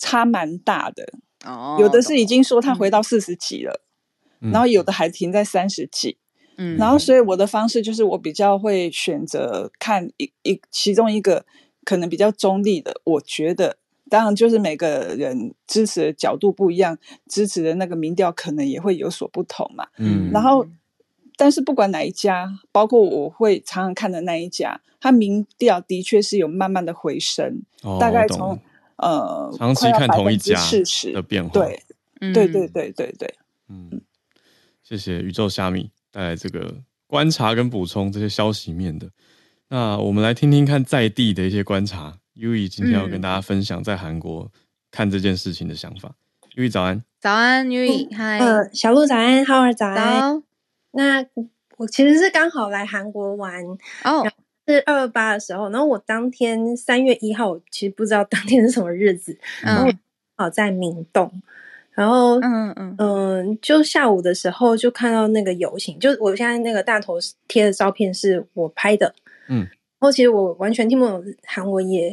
[0.00, 1.06] 差蛮大的。
[1.46, 3.80] 哦，有的是已经说他回到四十几了，
[4.40, 6.18] 嗯，然后有的还停在三十几。
[6.58, 11.46] 嗯，然后所以我的方式就是我比较会选择看一一其中一个
[11.84, 13.78] 可能比较中立的，我觉得。
[14.12, 16.98] 当然，就是每个人支持的角度不一样，
[17.30, 19.86] 支持的那个民调可能也会有所不同嘛。
[19.96, 20.66] 嗯，然后，
[21.38, 28.60] 但是不管哪一家，包括我会常常看的那一家，它民调的确是有慢慢的回升，哦、大概从
[28.96, 31.48] 呃长期看同一家事实的变化。
[31.54, 31.82] 对，
[32.20, 33.34] 嗯、对对对对对。
[33.70, 34.02] 嗯，
[34.82, 39.08] 谢谢宇宙虾米带来这个观察跟补充这些消息面的。
[39.70, 42.18] 那我们来听听看在地的一些观察。
[42.42, 44.50] Uee 今天要跟大家分享在韩国
[44.90, 46.12] 看这件事情的想法。
[46.56, 49.96] Uee 早安，早安，Uee 嗨，呃，小鹿早安，浩儿早安。
[50.20, 50.42] 早。
[50.90, 51.24] 那
[51.76, 53.64] 我其实是刚好来韩国玩
[54.02, 54.28] 哦，
[54.66, 59.92] 是二二八的时候，然后我当天三月一号，我其实不知道当天是什么日子，嗯、然后我
[60.36, 61.30] 好在明洞，
[61.92, 69.14] 然后嗯嗯嗯，就下午的时候就看到那个游行，就我现在那个大头贴的照片是我拍的，
[69.46, 69.68] 嗯。
[70.02, 72.12] 然后其实我完全听不懂韩文，也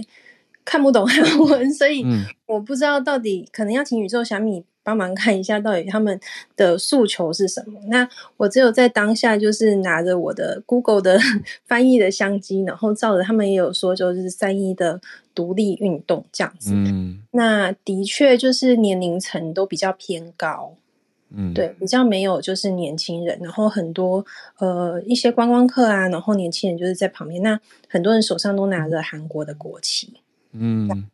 [0.63, 2.05] 看不懂 韩文，所以
[2.45, 6.19] 我不知道到底可能要请宇宙小米帮忙看一下，到底他们
[6.55, 7.79] 的诉求是什么。
[7.87, 11.19] 那我只有在当下就是拿着我的 Google 的
[11.65, 15.01] 翻译的相机，然后照着他们也有说，就是三一的
[15.33, 16.71] 独立运动这样子。
[16.75, 20.75] 嗯，那的确就是年龄层都比较偏高。
[21.31, 24.25] 嗯，对，比较没有就是年轻人，然后很多
[24.57, 30.21] 呃一些观光客啊，然后年轻人就是在旁边，那很多人手上都拿着韩国的国旗。
[30.53, 31.07] 嗯，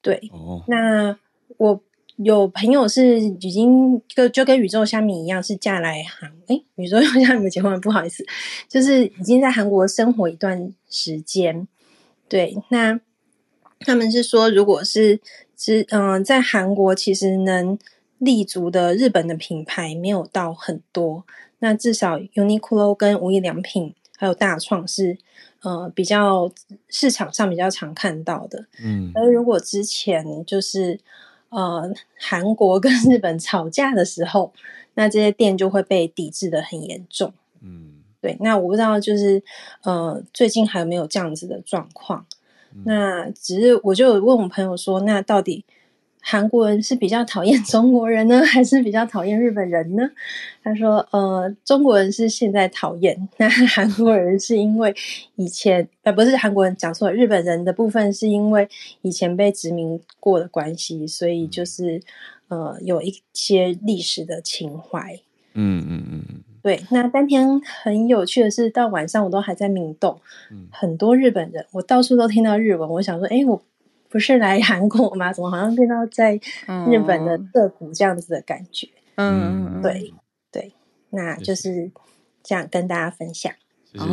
[0.00, 0.30] 对。
[0.32, 1.18] 哦，那
[1.56, 1.82] 我
[2.16, 8.24] 有朋友是已经就就跟宇宙虾米一样，是嫁来韩，诶，宇宙虾米结婚， 不好意思，
[8.68, 11.66] 就是已经在韩国生活一段时间。
[12.28, 13.00] 对，那
[13.80, 15.18] 他们是说，如果是
[15.56, 17.76] 是嗯、呃，在韩国其实能。
[18.20, 21.24] 立足的日本的品牌没有到很多，
[21.60, 25.16] 那至少 Uniqlo 跟无印良品还有大创是
[25.62, 26.52] 呃比较
[26.90, 28.66] 市场上比较常看到的。
[28.84, 31.00] 嗯，而如果之前就是
[31.48, 34.52] 呃韩国跟日本吵架的时候，
[34.92, 37.32] 那这些店就会被抵制的很严重。
[37.62, 38.36] 嗯，对。
[38.40, 39.42] 那我不知道就是
[39.82, 42.26] 呃最近还有没有这样子的状况？
[42.74, 45.64] 嗯，那只是我就问我朋友说，那到底？
[46.22, 50.10] 韩国人是比较讨厌中国人呢， 还是比较讨厌日本人呢？
[50.62, 54.94] 他说：“呃，中国人是现在讨厌， 那韩国人是因为
[55.36, 58.68] 以前，呃，不是韩国人讲错了，日本人的部分是因为
[59.02, 62.02] 以前被殖民过的关系，所以就是
[62.48, 65.18] 呃有一些历史的情怀。”
[65.54, 66.80] 嗯嗯嗯嗯，对。
[66.90, 70.20] 那当天很有趣的是，到晚上我都还在明洞，
[70.70, 73.62] 很多日本人，我到处都听到日文，我想说，哎，我。
[74.10, 75.32] 不是来韩国吗？
[75.32, 76.34] 怎么好像变到在
[76.88, 78.88] 日本的涩谷这样子的感觉？
[79.14, 80.12] 嗯，对
[80.50, 80.72] 对，
[81.10, 81.90] 那就是
[82.42, 83.52] 这样跟大家分享。
[83.92, 84.06] 谢谢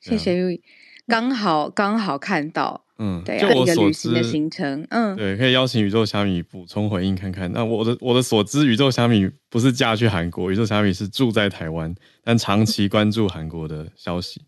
[0.00, 0.60] 谢谢 Yui，
[1.06, 7.50] 刚好刚好看到，嗯，对，一个旅行的行程，嗯，对，可以邀请宇宙虾米补充回应看看。
[7.52, 14.42] 那我的我的所知，宇宙虾米不是嫁去韩国，宇宙虾米是住在台湾，但长期关注韩国的消息。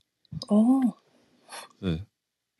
[0.49, 0.97] 哦，
[1.81, 2.01] 是。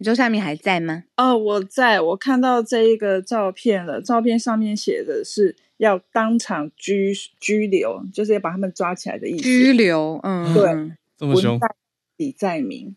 [0.05, 1.05] 宇宙虾米还在吗？
[1.17, 4.03] 哦，我在，我看到这一个照片了。
[4.03, 9.45] 照片上面写的是要当场拘拘留，就是要把他们抓起来的意思。
[9.45, 11.59] 拘留，嗯，对，这么凶。
[12.19, 12.95] 李在明，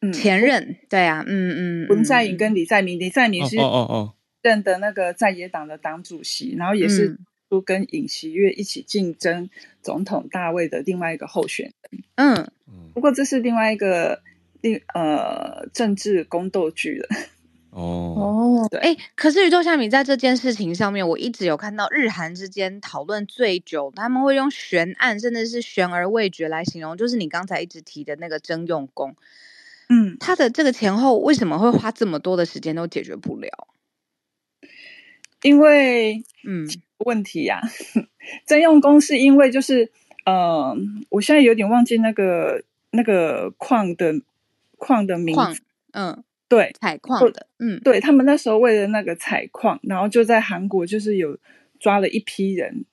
[0.00, 7.18] 嗯，前任，对啊，嗯嗯，文在寅跟李在明，李在明是哦哦哦，任的那个在野党的党主席，然后也是
[7.48, 9.50] 都跟尹锡悦一起竞争
[9.82, 12.04] 总统大位的另外一个候选人。
[12.14, 12.48] 嗯，
[12.94, 14.22] 不过这是另外一个。
[14.94, 17.08] 呃，政治宫斗剧了。
[17.74, 29.16] 哦哦，对，哎，可是宇宙虾米在这件事情上面，我一直有看到日韩之间讨论最久，他们会用悬案，甚至是悬而未决来形容，就是你刚才一直提的那个征用工。
[29.88, 33.66] 嗯，他的这个前后为什么会花这么多的时间都解决不了？
[35.42, 37.66] 因为，嗯，问题呀、啊，
[38.46, 39.90] 征用工是因为就是，
[40.24, 40.76] 呃，
[41.08, 42.62] 我现在有点忘记那个
[42.92, 44.14] 那个矿的。
[44.84, 45.62] 矿的名字，
[45.92, 51.38] 嗯，对，采矿的，嗯，对他们那时候为了那个采矿，然后就在韩国就是有
[51.80, 52.84] 抓了一批人，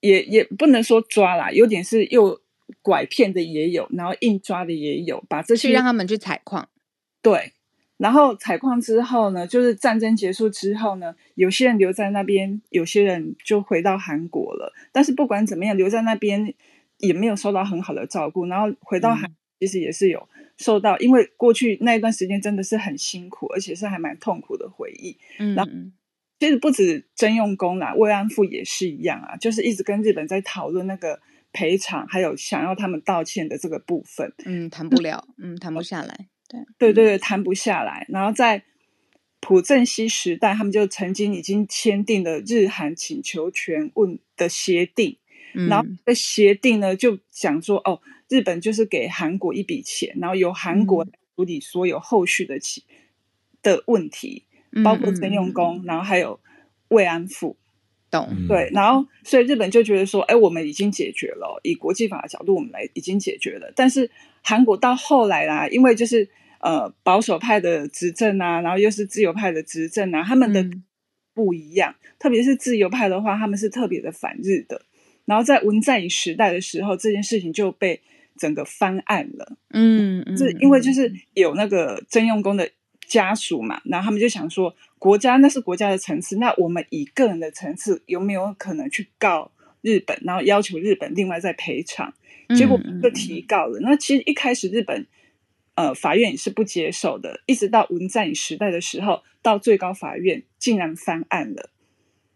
[0.00, 2.38] 也也不能说抓啦，有点是又
[2.82, 6.68] 拐骗的也有，然后硬抓的也有，把这些让他们去采矿，
[7.22, 7.52] 对，
[7.96, 16.54] 然后采矿之后呢，就是战争结束之后呢，有些人留在那边，有些人就回到韩国了，但是不管怎么样，留在那边
[16.98, 20.28] 也没有受到很好的照顾，然后回到韩其实也是有。
[20.58, 25.16] 受到，因为过去那一段时间真的是很辛苦，而且是还蛮痛苦的回忆。
[25.38, 25.70] 嗯，然后
[26.40, 31.20] 其实不止征用工啦，慰安妇也是一样啊，就是一直跟日本在讨论那个
[31.52, 34.32] 赔偿，还有想要他们道歉的这个部分。
[34.44, 36.26] 嗯，谈不了，嗯，谈不下来。
[36.48, 38.04] 对，对对对，谈不下来。
[38.08, 38.64] 然后在
[39.40, 45.18] 朴正熙时代，他们就曾经已经签订了日韩请求权问的协定。
[45.54, 48.00] 嗯，然后的协定呢，就讲说哦。
[48.28, 51.04] 日本就是给韩国一笔钱，然后由韩国
[51.34, 52.84] 处理所有后续的起
[53.62, 56.38] 的问题，嗯、包括征用工，嗯、然后还有
[56.88, 57.56] 慰安妇，
[58.10, 58.28] 懂？
[58.46, 63.72] 对，然后所以日本就觉得说，哎，我们已经解决了，以国际法的角度，我们来已经解决了。
[63.74, 64.10] 但是
[64.42, 66.28] 韩国到后来啦，因为就是
[66.60, 70.62] 呃保守派的执政啊，然后又是自由派的执政啊，他们的
[71.32, 74.82] 不一样，嗯、特别是自由派的话，他们是特别的反日的。
[75.24, 78.02] 然后在文在寅时代的时候，这件事情就被。
[78.38, 82.70] 整个翻案了，嗯，是因为就是有那个征用工的
[83.06, 89.50] 家属嘛，然后他们就想说，国家那是国家的层次，那我们以个人的层次有没有可能去告
[89.82, 92.14] 日本，然后要求日本另外再赔偿？
[92.56, 93.78] 结果就提告了。
[93.80, 95.06] 那其实一开始日本，
[95.74, 101.68] 呃，法院也是不接受的，一直到文在寅时代的时候，到最高法院竟然翻案了，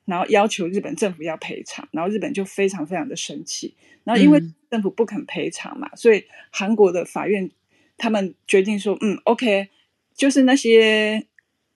[0.04, 3.74] 然后要求日本政府要赔偿，然后日本就非常非常的生气，
[4.04, 7.50] 然后因为政府不肯赔偿嘛，嗯、所以韩国的法院
[7.96, 9.68] 他们决定说，嗯，OK，
[10.14, 11.26] 就是那些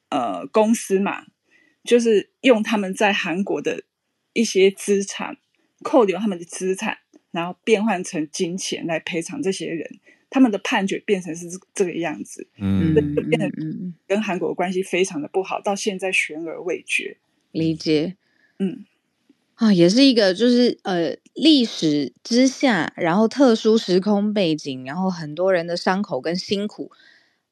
[0.08, 1.26] 呃公司嘛，
[1.84, 3.84] 就是用他们在韩国的
[4.32, 5.36] 一些资产，
[5.82, 6.98] 扣留他们的资产，
[7.30, 10.00] 然后变换成金钱来赔偿这些人。
[10.28, 12.92] 他们的判决变成是这个样子，嗯，
[13.30, 13.50] 变得
[14.08, 17.16] 跟韩国关系非常的不好，到现在悬而未决。
[17.58, 18.16] 理解，
[18.58, 18.84] 嗯，
[19.54, 26.90] 啊，也是一个就是呃历史之下，然后特殊时空背景，然后很多人的伤口跟辛苦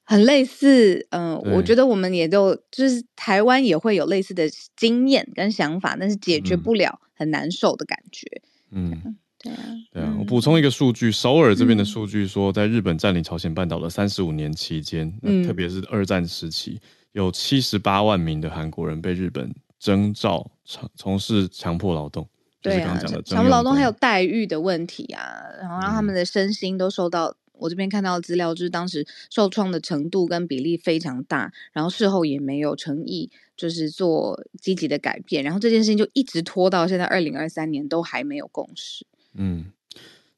[0.03, 8.41] 很类似，嗯、呃，我觉得我们也都就是台湾也会有类似的经验跟想法，但是解决不了，很难受的感觉，
[8.71, 9.17] 嗯。
[9.37, 9.59] 对啊，
[9.91, 16.79] 对啊，我补充一个数据，首尔这边的数据说，在日本占领朝鲜半岛的三十五年期间，嗯、特别是二战时期，
[17.11, 19.53] 有七十八万名的韩国人被日本
[19.85, 22.27] 征兆从从事强迫劳动。
[22.59, 25.21] 对啊，强迫劳动还有待遇的问题啊，
[25.61, 27.27] 然后让他们的身心都受到。
[27.27, 39.05] 嗯、我这边看到的资料就是当时受创的程度跟比例非常大，然后事后也没有诚意，就是做积极的改变，然后这件事情就一直拖到现在二零二三年都还没有共识。
[39.35, 39.71] 嗯，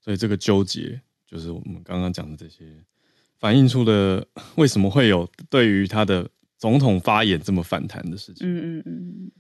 [0.02, 2.66] 所以这个纠结就是我们刚刚讲的这些，
[3.40, 8.48] 反映出的为什么会有对于他的总统发言这么反弹的事情。
[8.48, 9.32] 嗯嗯嗯。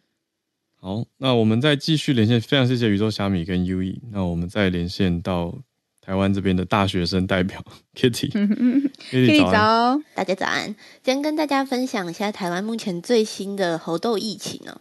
[0.80, 3.99] 好，那我们再继续连线，非常谢谢宇宙虾米跟 U E。
[4.11, 5.57] 那我们再连线到
[5.99, 7.63] 台湾这边的大学生代表
[7.95, 8.30] Kitty。
[9.09, 10.68] Kitty 早，大家早安。
[11.03, 14.80] 今天跟大家分享一下台湾目前最新的猴痘疫情呢。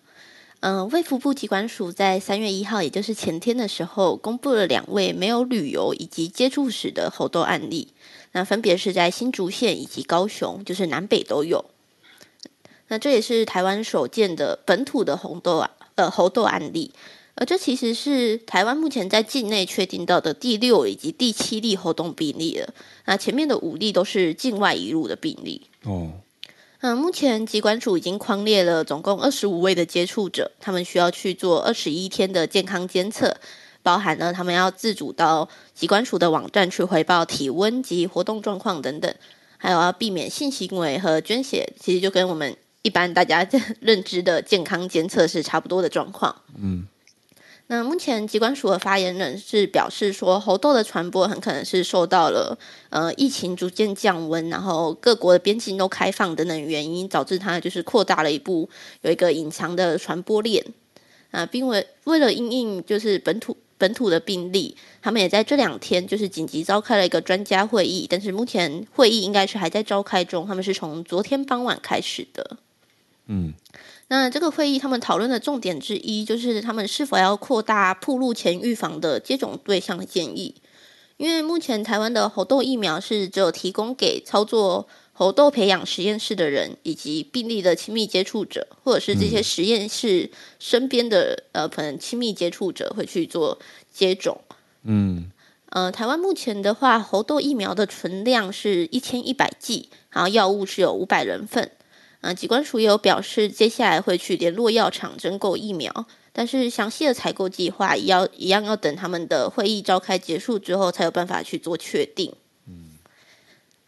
[0.60, 7.94] 嗯，卫福部疾管署在三月一号，也就是前天的时候，公布了两位没有旅游以及接触史的猴痘案例。
[8.32, 11.64] 那分别是在新竹县以及高雄，就是南北都有。
[12.88, 16.92] 那这也是台湾首见的本土的猴痘啊，呃，猴痘案例。
[17.34, 22.72] 而这其实是台湾目前在境内确定到的第六以及第七例猴痘病例了。
[23.04, 25.66] 那前面的五例都是境外移入的病例。
[25.84, 26.12] 哦。
[26.80, 33.36] 嗯，目前疾管署已经框列了总共二十五位的接触者，他们需要去做二十一天的健康监测，
[33.82, 39.12] 包含了他们要自主到疾管署的网站去回报体温及活动状况等等，
[39.56, 42.54] 还有要避免性行为和捐血，其实就跟我们
[42.86, 43.44] 一般大家
[43.80, 46.42] 认知的健康监测是差不多的状况。
[46.56, 46.86] 嗯。
[47.68, 52.56] 那目前疾管署的发言人是表示说，猴痘的传播很可能是受到了
[52.90, 58.70] 呃疫情逐渐降温，然后各国的边境都开放等等原因，导致它就是扩大了一步，
[59.02, 60.64] 有一个隐藏的传播链
[61.32, 72.58] 啊，并为为了应应就是本土本土的病例，他们也在这两天就是紧急召开了一个专家会议，但是目前会议应该是还在召开中，他们是从昨天傍晚开始的，
[73.26, 73.54] 嗯。
[74.08, 80.54] 那这个会议，他们讨论的重点之一就是他们是否要扩大铺路前预防的接种对象的建议。
[81.16, 93.58] 因为目前台湾的猴痘疫苗是只有提供给操作猴痘培养实验室的人，以及病例的亲密接触者，或者是这些实验室身边的呃可能亲密接触者会去做
[93.90, 94.38] 接种。
[94.84, 95.32] 嗯，
[95.70, 101.72] 呃，台湾目前的话，猴痘疫苗的存量是一千一百剂，然后药物是有五百人份。
[102.20, 112.34] 啊，疾管署也有表示，接下来会去联络药厂征购疫苗，但是详细的采购计划也要一样要等他们的会议召开结束之后才有办法去做确定。
[112.66, 112.98] 嗯，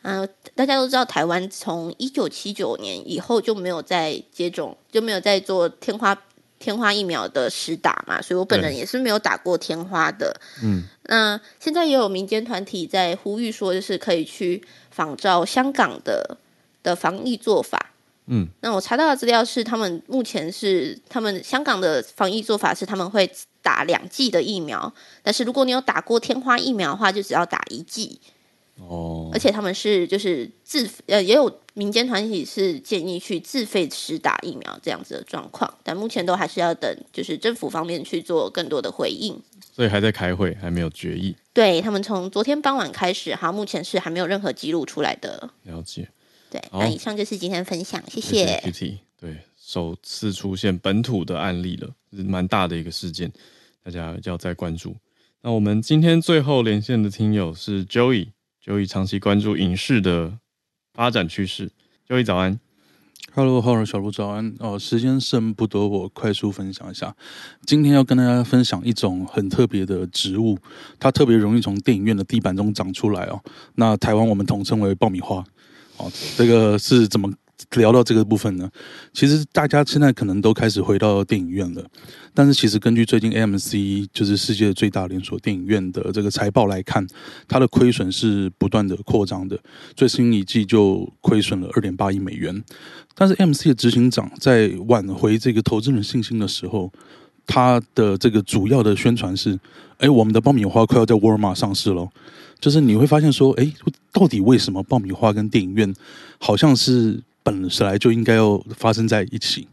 [0.02, 6.16] 啊，大家都知道，台湾从一九七九年以后就没有再接种，就没有再做天花
[6.60, 10.40] 天花疫苗的实打嘛，所以我本人也是没有打过天花的。
[10.62, 16.36] 嗯，那现在也有民间团体在呼吁说，就是可以去仿照香港的
[16.84, 17.87] 的防疫做法。
[18.28, 23.30] 嗯，那我查到的资料是，他们目前是他们香港的防疫做法是，他们会
[23.62, 28.20] 打两剂的疫苗，但是如果你有打过天花疫苗的话，就只要打一剂。
[28.80, 39.36] 哦，而且他们是就是自呃也有民间团体是建议去自费施打疫苗这样子的状况，但目前都还是要等就是政府方面去做更多的回应。
[39.74, 41.34] 所以还在开会，还没有决议。
[41.52, 45.50] 对，他们从昨天傍晚开始，哈，目前是还没有任何记录出来的。
[45.64, 46.08] 了解。
[46.50, 48.60] 对，那以上就是今天的分享，谢谢。
[48.64, 53.30] 谢谢对，首次出现本土的案例了，是蛮大的一个事件，
[53.82, 54.96] 大家要再关注。
[55.42, 60.38] 那我们今天最后连线的听友是 Joey，Joey 长期关注影视的
[60.94, 61.70] 发展趋势。
[62.08, 62.58] Joey 早安
[63.34, 64.78] Hello，浩尔小鹿早安哦。
[64.78, 67.14] 时间剩不多，我快速分享一下。
[67.66, 70.58] 今天要跟大家分享一种很特别的植物，
[70.98, 73.40] 它特别容易从电影院的地板中长出来哦。
[73.74, 75.44] 那台湾我们统称为爆米花。
[75.98, 77.30] 哦，这个是怎么？
[77.72, 78.70] 聊到这个部分呢，
[79.12, 81.84] 其实大家现在可能都开始回到电影院了，
[82.32, 87.04] 但是其实根据最近 AMC 就是世界最大连锁电影院的这个财报来看，
[87.48, 89.58] 它的亏损是不断的扩张的，
[89.96, 92.64] 最新一季就亏损了二点八亿美元。
[93.14, 96.90] 但是 AMC 的执行长在挽回这个投资人信心的时候，
[97.44, 99.58] 他的这个主要的宣传是：
[99.98, 102.08] 哎，我们的爆米花快要在沃尔玛上市了。
[102.60, 103.72] 就是你会发现说，哎，
[104.12, 105.94] 到底为什么爆米花跟电影院
[106.38, 107.22] 好像是？
[107.40, 109.66] 本来就应该要发生在一起，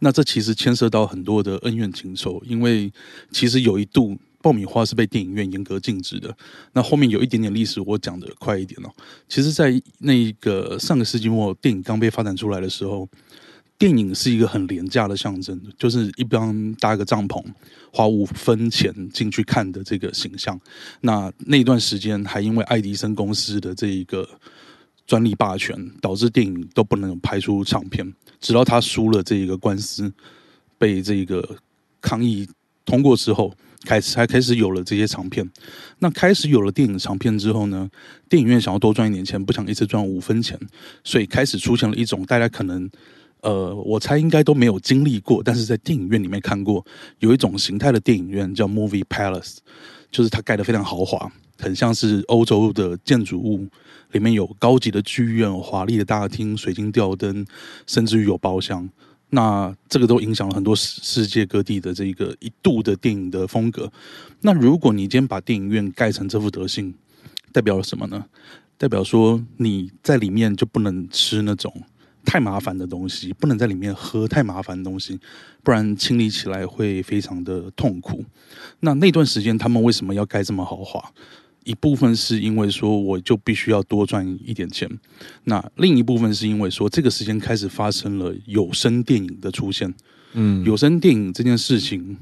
[0.00, 2.92] 那这其实牵涉到很多的恩怨情仇，因为
[3.30, 6.36] 其实有一度爆米花是被电影院严格禁止的。
[6.72, 8.90] 那后面有一点点历史，我讲的快一点哦。
[9.28, 13.08] 其实，在那个上个世纪末，电影刚被发展出来的时候，
[13.80, 17.42] 电影是一个很廉价的象征，就是一般搭个帐篷，
[17.90, 20.60] 花五分钱进去看的这个形象。
[21.00, 24.28] 那那段时间还因为爱迪生公司的这一个。
[25.06, 30.12] 专利霸权导致电影都不能拍出长片，直到他输了这一个官司，
[30.78, 31.56] 被这个
[32.00, 32.48] 抗议
[32.84, 33.52] 通过之后，
[33.84, 35.50] 开始才开始有了这些长片。
[35.98, 37.90] 那开始有了电影长片之后呢，
[38.28, 40.56] 电影院想要多赚一点钱，不想一次赚五分钱，
[41.02, 42.88] 所以开始出现了一种大家可能，
[43.42, 46.84] 呃，我猜应该都没有经历过，但是在电影院里面看过，
[47.18, 49.58] 有一种形态的电影院叫 Movie Palace，
[50.10, 53.66] 就是它盖得非常豪华，很像是欧洲的建筑物。
[54.12, 57.46] 里面有高级的剧院、华丽的大厅、水晶吊灯，
[57.86, 58.90] 甚至于有包厢。
[59.28, 63.88] 那这个都影响了很多世界各地的这个一度的电影的风格。
[64.40, 66.92] 那如果你今天把电影院盖成这副德行，
[67.52, 68.24] 代表了什么呢？
[68.76, 71.72] 代表说你在里面就不能吃那种
[72.24, 75.18] 太麻烦的东西，不能在里面喝太麻烦的东西，
[75.62, 78.24] 不然清理起来会非常的痛苦。
[78.80, 81.12] 那那段时间他们为什么要盖这么豪华？
[81.64, 84.88] 一部分是因为说我就必须要多赚一点钱，
[85.44, 89.92] 那另一部分是因为说这个时间开始发生了有声电影的出现，
[90.32, 92.16] 嗯，有声电影这件事情，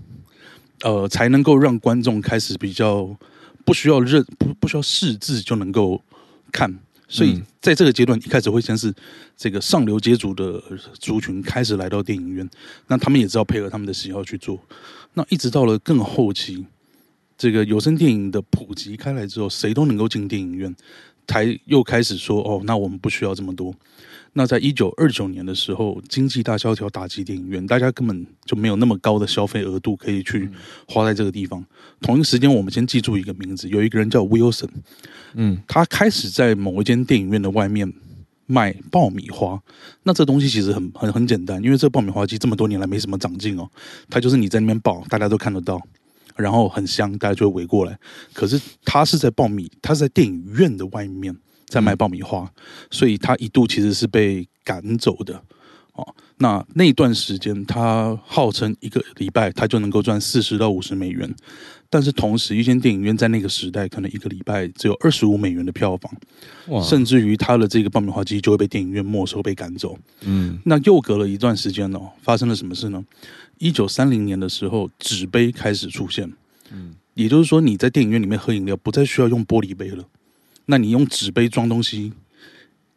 [0.82, 3.16] 呃，才能够让观众开始比较
[3.64, 6.03] 不需要认不不需要识字就能够
[6.51, 6.76] 看，
[7.09, 8.95] 所以在这个阶段一开始会先是
[9.37, 10.63] 这个上流阶级的
[11.01, 12.49] 族群开始来到电影院，
[12.87, 14.61] 那他们也知道配合他们的喜好去做，
[15.15, 16.67] 那一直到了更后期。
[17.39, 20.75] 这个有声电影的普及开来之后，谁都能够进电影院，
[21.27, 23.73] 才又开始说哦，那我们不需要这么多。
[24.35, 30.49] 那在一九二九年的时候，经济大萧条打击电影院，大家根本就没有那么高的消费额度可以去
[30.87, 31.64] 花在这个地方。
[32.01, 34.68] 同一时间，我们先记住一个名字，有一个人叫 Wilson，
[35.35, 37.93] 嗯，他开始在某一间电影院的外面
[38.47, 39.61] 卖爆米花。
[40.05, 43.68] 那这东西其实很很很简单，因为这爆米花机这么多年来没什么长进哦，
[44.09, 45.81] 它就是你在那边爆，大家都看得到。
[46.37, 47.99] 然后很香，大家就会围过来。
[48.33, 51.37] 可是他是在爆米，他是在电影院的外面
[51.69, 52.51] 在卖爆米花，
[52.91, 55.41] 所以他一度其实是被赶走的。
[55.93, 61.29] 哦，那那段时间他号称一个礼拜他就能够赚四十到五十美元，
[61.91, 66.12] 但是同时一间电影院在那个时代可能一个礼拜只有二十五美元的票房，
[66.69, 69.99] 哇甚至于他的这个爆米花机就会被电影院没收被赶走。
[70.21, 73.05] 嗯，那又隔了一段时间哦，发生了什么事呢？
[73.59, 76.33] 一九三零年的时候，纸杯开始出现。
[76.71, 80.05] 嗯，也就是说，你在电影院里面喝饮料，不再需要用玻璃杯了。
[80.71, 82.12] 那你用纸杯装东西，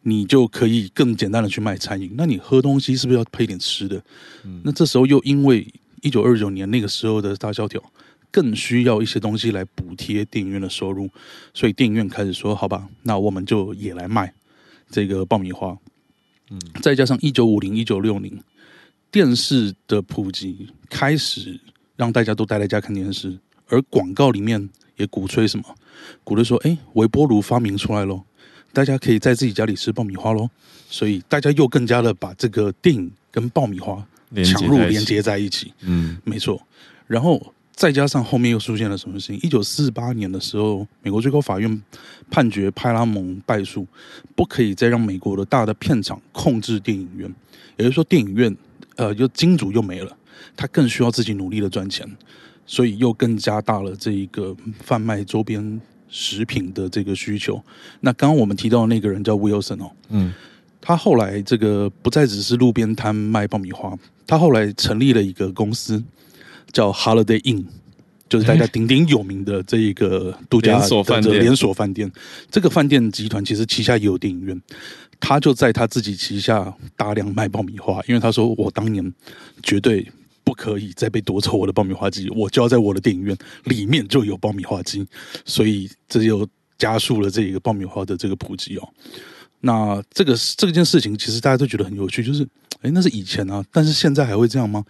[0.02, 2.12] 你就可以更简单的去卖餐饮。
[2.18, 3.96] 那你喝东西是不是要配点吃的？
[4.44, 5.66] 嗯，那这时候又因为
[6.02, 7.82] 一九二九年那个时候的大萧条，
[8.30, 11.08] 更需要一些东西来补贴电影院的收入，
[11.54, 14.34] 所以电影院开始说：“好吧，那我们就也来卖
[14.90, 15.74] 这个爆米花。”
[16.50, 18.38] 嗯，再加上一九五零、一九六零。
[19.10, 21.60] 电视的普及开始
[21.96, 25.64] 让大家都待在家看电视，而广告里面也鼓吹什么？
[26.24, 28.22] 鼓励说：“哎，微波炉发明出来喽，
[28.72, 30.48] 大家可以在自己家里吃爆米花喽。”
[30.88, 34.06] 所以大家又更加的把这个电影跟爆米花
[34.44, 35.72] 强入连接在一起。
[35.80, 36.60] 嗯，没错。
[37.06, 39.40] 然后再加上后面又出现了什么事情？
[39.42, 41.82] 一九四八年的时候，美国最高法院
[42.30, 43.86] 判决派拉蒙败诉，
[44.34, 47.34] 不可以再让美国的大的片场控制电影院，
[47.78, 48.54] 也就是说，电影院。
[48.96, 50.14] 呃，就金主又没了，
[50.54, 52.06] 他更需要自己努力的赚钱，
[52.66, 55.80] 所以又更加大了这一个贩卖周边
[56.12, 57.60] 食品的这个需求。
[58.00, 60.32] 那刚刚我们提到的那个人叫 Wilson 哦，嗯，
[60.80, 66.04] 他后来这个不再只是路边摊卖爆米花，他后来成立了一个公司
[66.70, 67.64] 叫 Holiday Inn，
[68.28, 71.40] 就是大家鼎鼎有名的这一个度假连锁饭店。
[71.40, 72.12] 连锁饭店，
[72.50, 74.60] 这个饭店集团其实旗下也有电影院，
[75.18, 79.12] 他就在他自己旗下大量卖爆米花，因为他说我当年
[79.62, 80.06] 绝对
[80.52, 83.34] 不可以再被夺走我的爆米花机，我就要在我的电影院
[83.64, 85.06] 里面就有爆米花机，
[85.46, 86.46] 所以这就
[86.76, 88.86] 加速了这一个爆米花的这个普及哦。
[89.60, 92.46] 那这个这件事情其实大家都觉得很有趣，就是
[92.82, 94.84] 哎，那是以前啊，但是现在还会这样吗？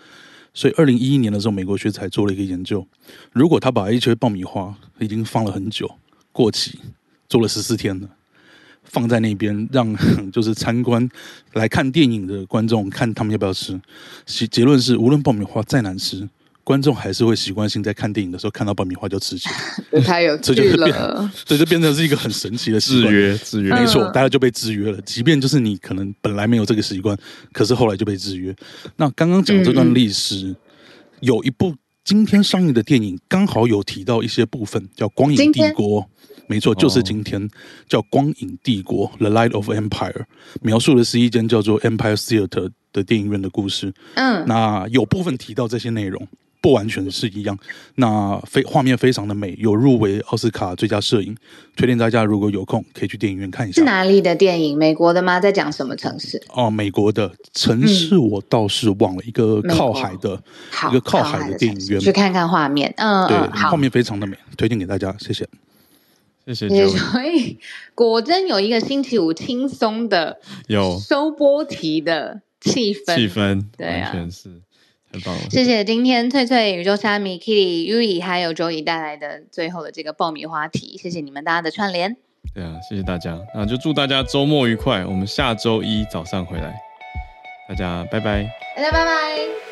[0.52, 2.84] 所以二零一一年的时候，美国学者做了一个研究，
[3.30, 5.88] 如果他把一些爆米花已经放了很久、
[6.32, 6.76] 过期，
[7.28, 8.08] 做了十四天了，
[8.85, 9.97] 放在那边，让
[10.30, 11.09] 就是参观
[11.55, 13.80] 来看电影的观众看他们要不要吃，
[14.49, 16.28] 结论是，无论爆米花再难吃。
[16.64, 19.49] 观众还是会习惯性在看电影的时候看到爆米花就吃起
[19.93, 21.28] 来， 太有 趣了。
[21.45, 25.01] 所以就变成是一个很神奇的制约，制约没错，大家就被制约了。
[25.03, 27.18] 即便就是你可能本来没有这个习惯，
[27.53, 28.55] 可是后来就被制约。
[28.95, 30.57] 那刚刚讲这段历史，嗯、
[31.18, 31.74] 有一部
[32.05, 36.03] 今天上映的电影，刚好有提到一些部分，叫《光影帝国》。
[36.53, 37.48] 没错，就是今天
[37.88, 40.24] 叫《光影帝国》（The Light of Empire），
[40.61, 43.92] 描述的是一间叫做 Empire Theater 的电影院的故事。
[44.16, 46.28] 嗯，那有部分提到这些内容。
[46.61, 47.59] 不完全是一样，
[47.96, 51.36] 那非画面非常的美，有入围奥斯卡最佳摄影，
[51.74, 53.80] 推荐大家如果有空可以去电影院看一下。
[53.80, 54.78] 是哪里的电影？
[54.78, 55.40] 美国的吗？
[55.40, 56.40] 在讲什么城市？
[56.50, 60.40] 哦，美国的城市我倒是忘了，嗯、一个靠海的，
[60.88, 62.94] 一个靠海的电影院，去看看画面。
[62.96, 65.44] 嗯，对，画面非常的美，推荐给大家，谢谢，
[66.47, 66.86] 谢谢。
[66.88, 67.59] 所以
[67.95, 74.62] 果真有一个星期五轻松的有收播题的气氛，气氛对啊，完全是。
[75.51, 82.16] 谢谢今天翠翠、宇宙虾米、Kitty、Yui 还有 Joey 带来的最后的这个爆米花题，谢谢你们大家的串联。
[82.55, 85.05] 对啊，谢谢大家，那就祝大家周末愉快。
[85.05, 86.74] 我们下周一早上回来，
[87.68, 89.72] 大家拜拜，大家拜拜。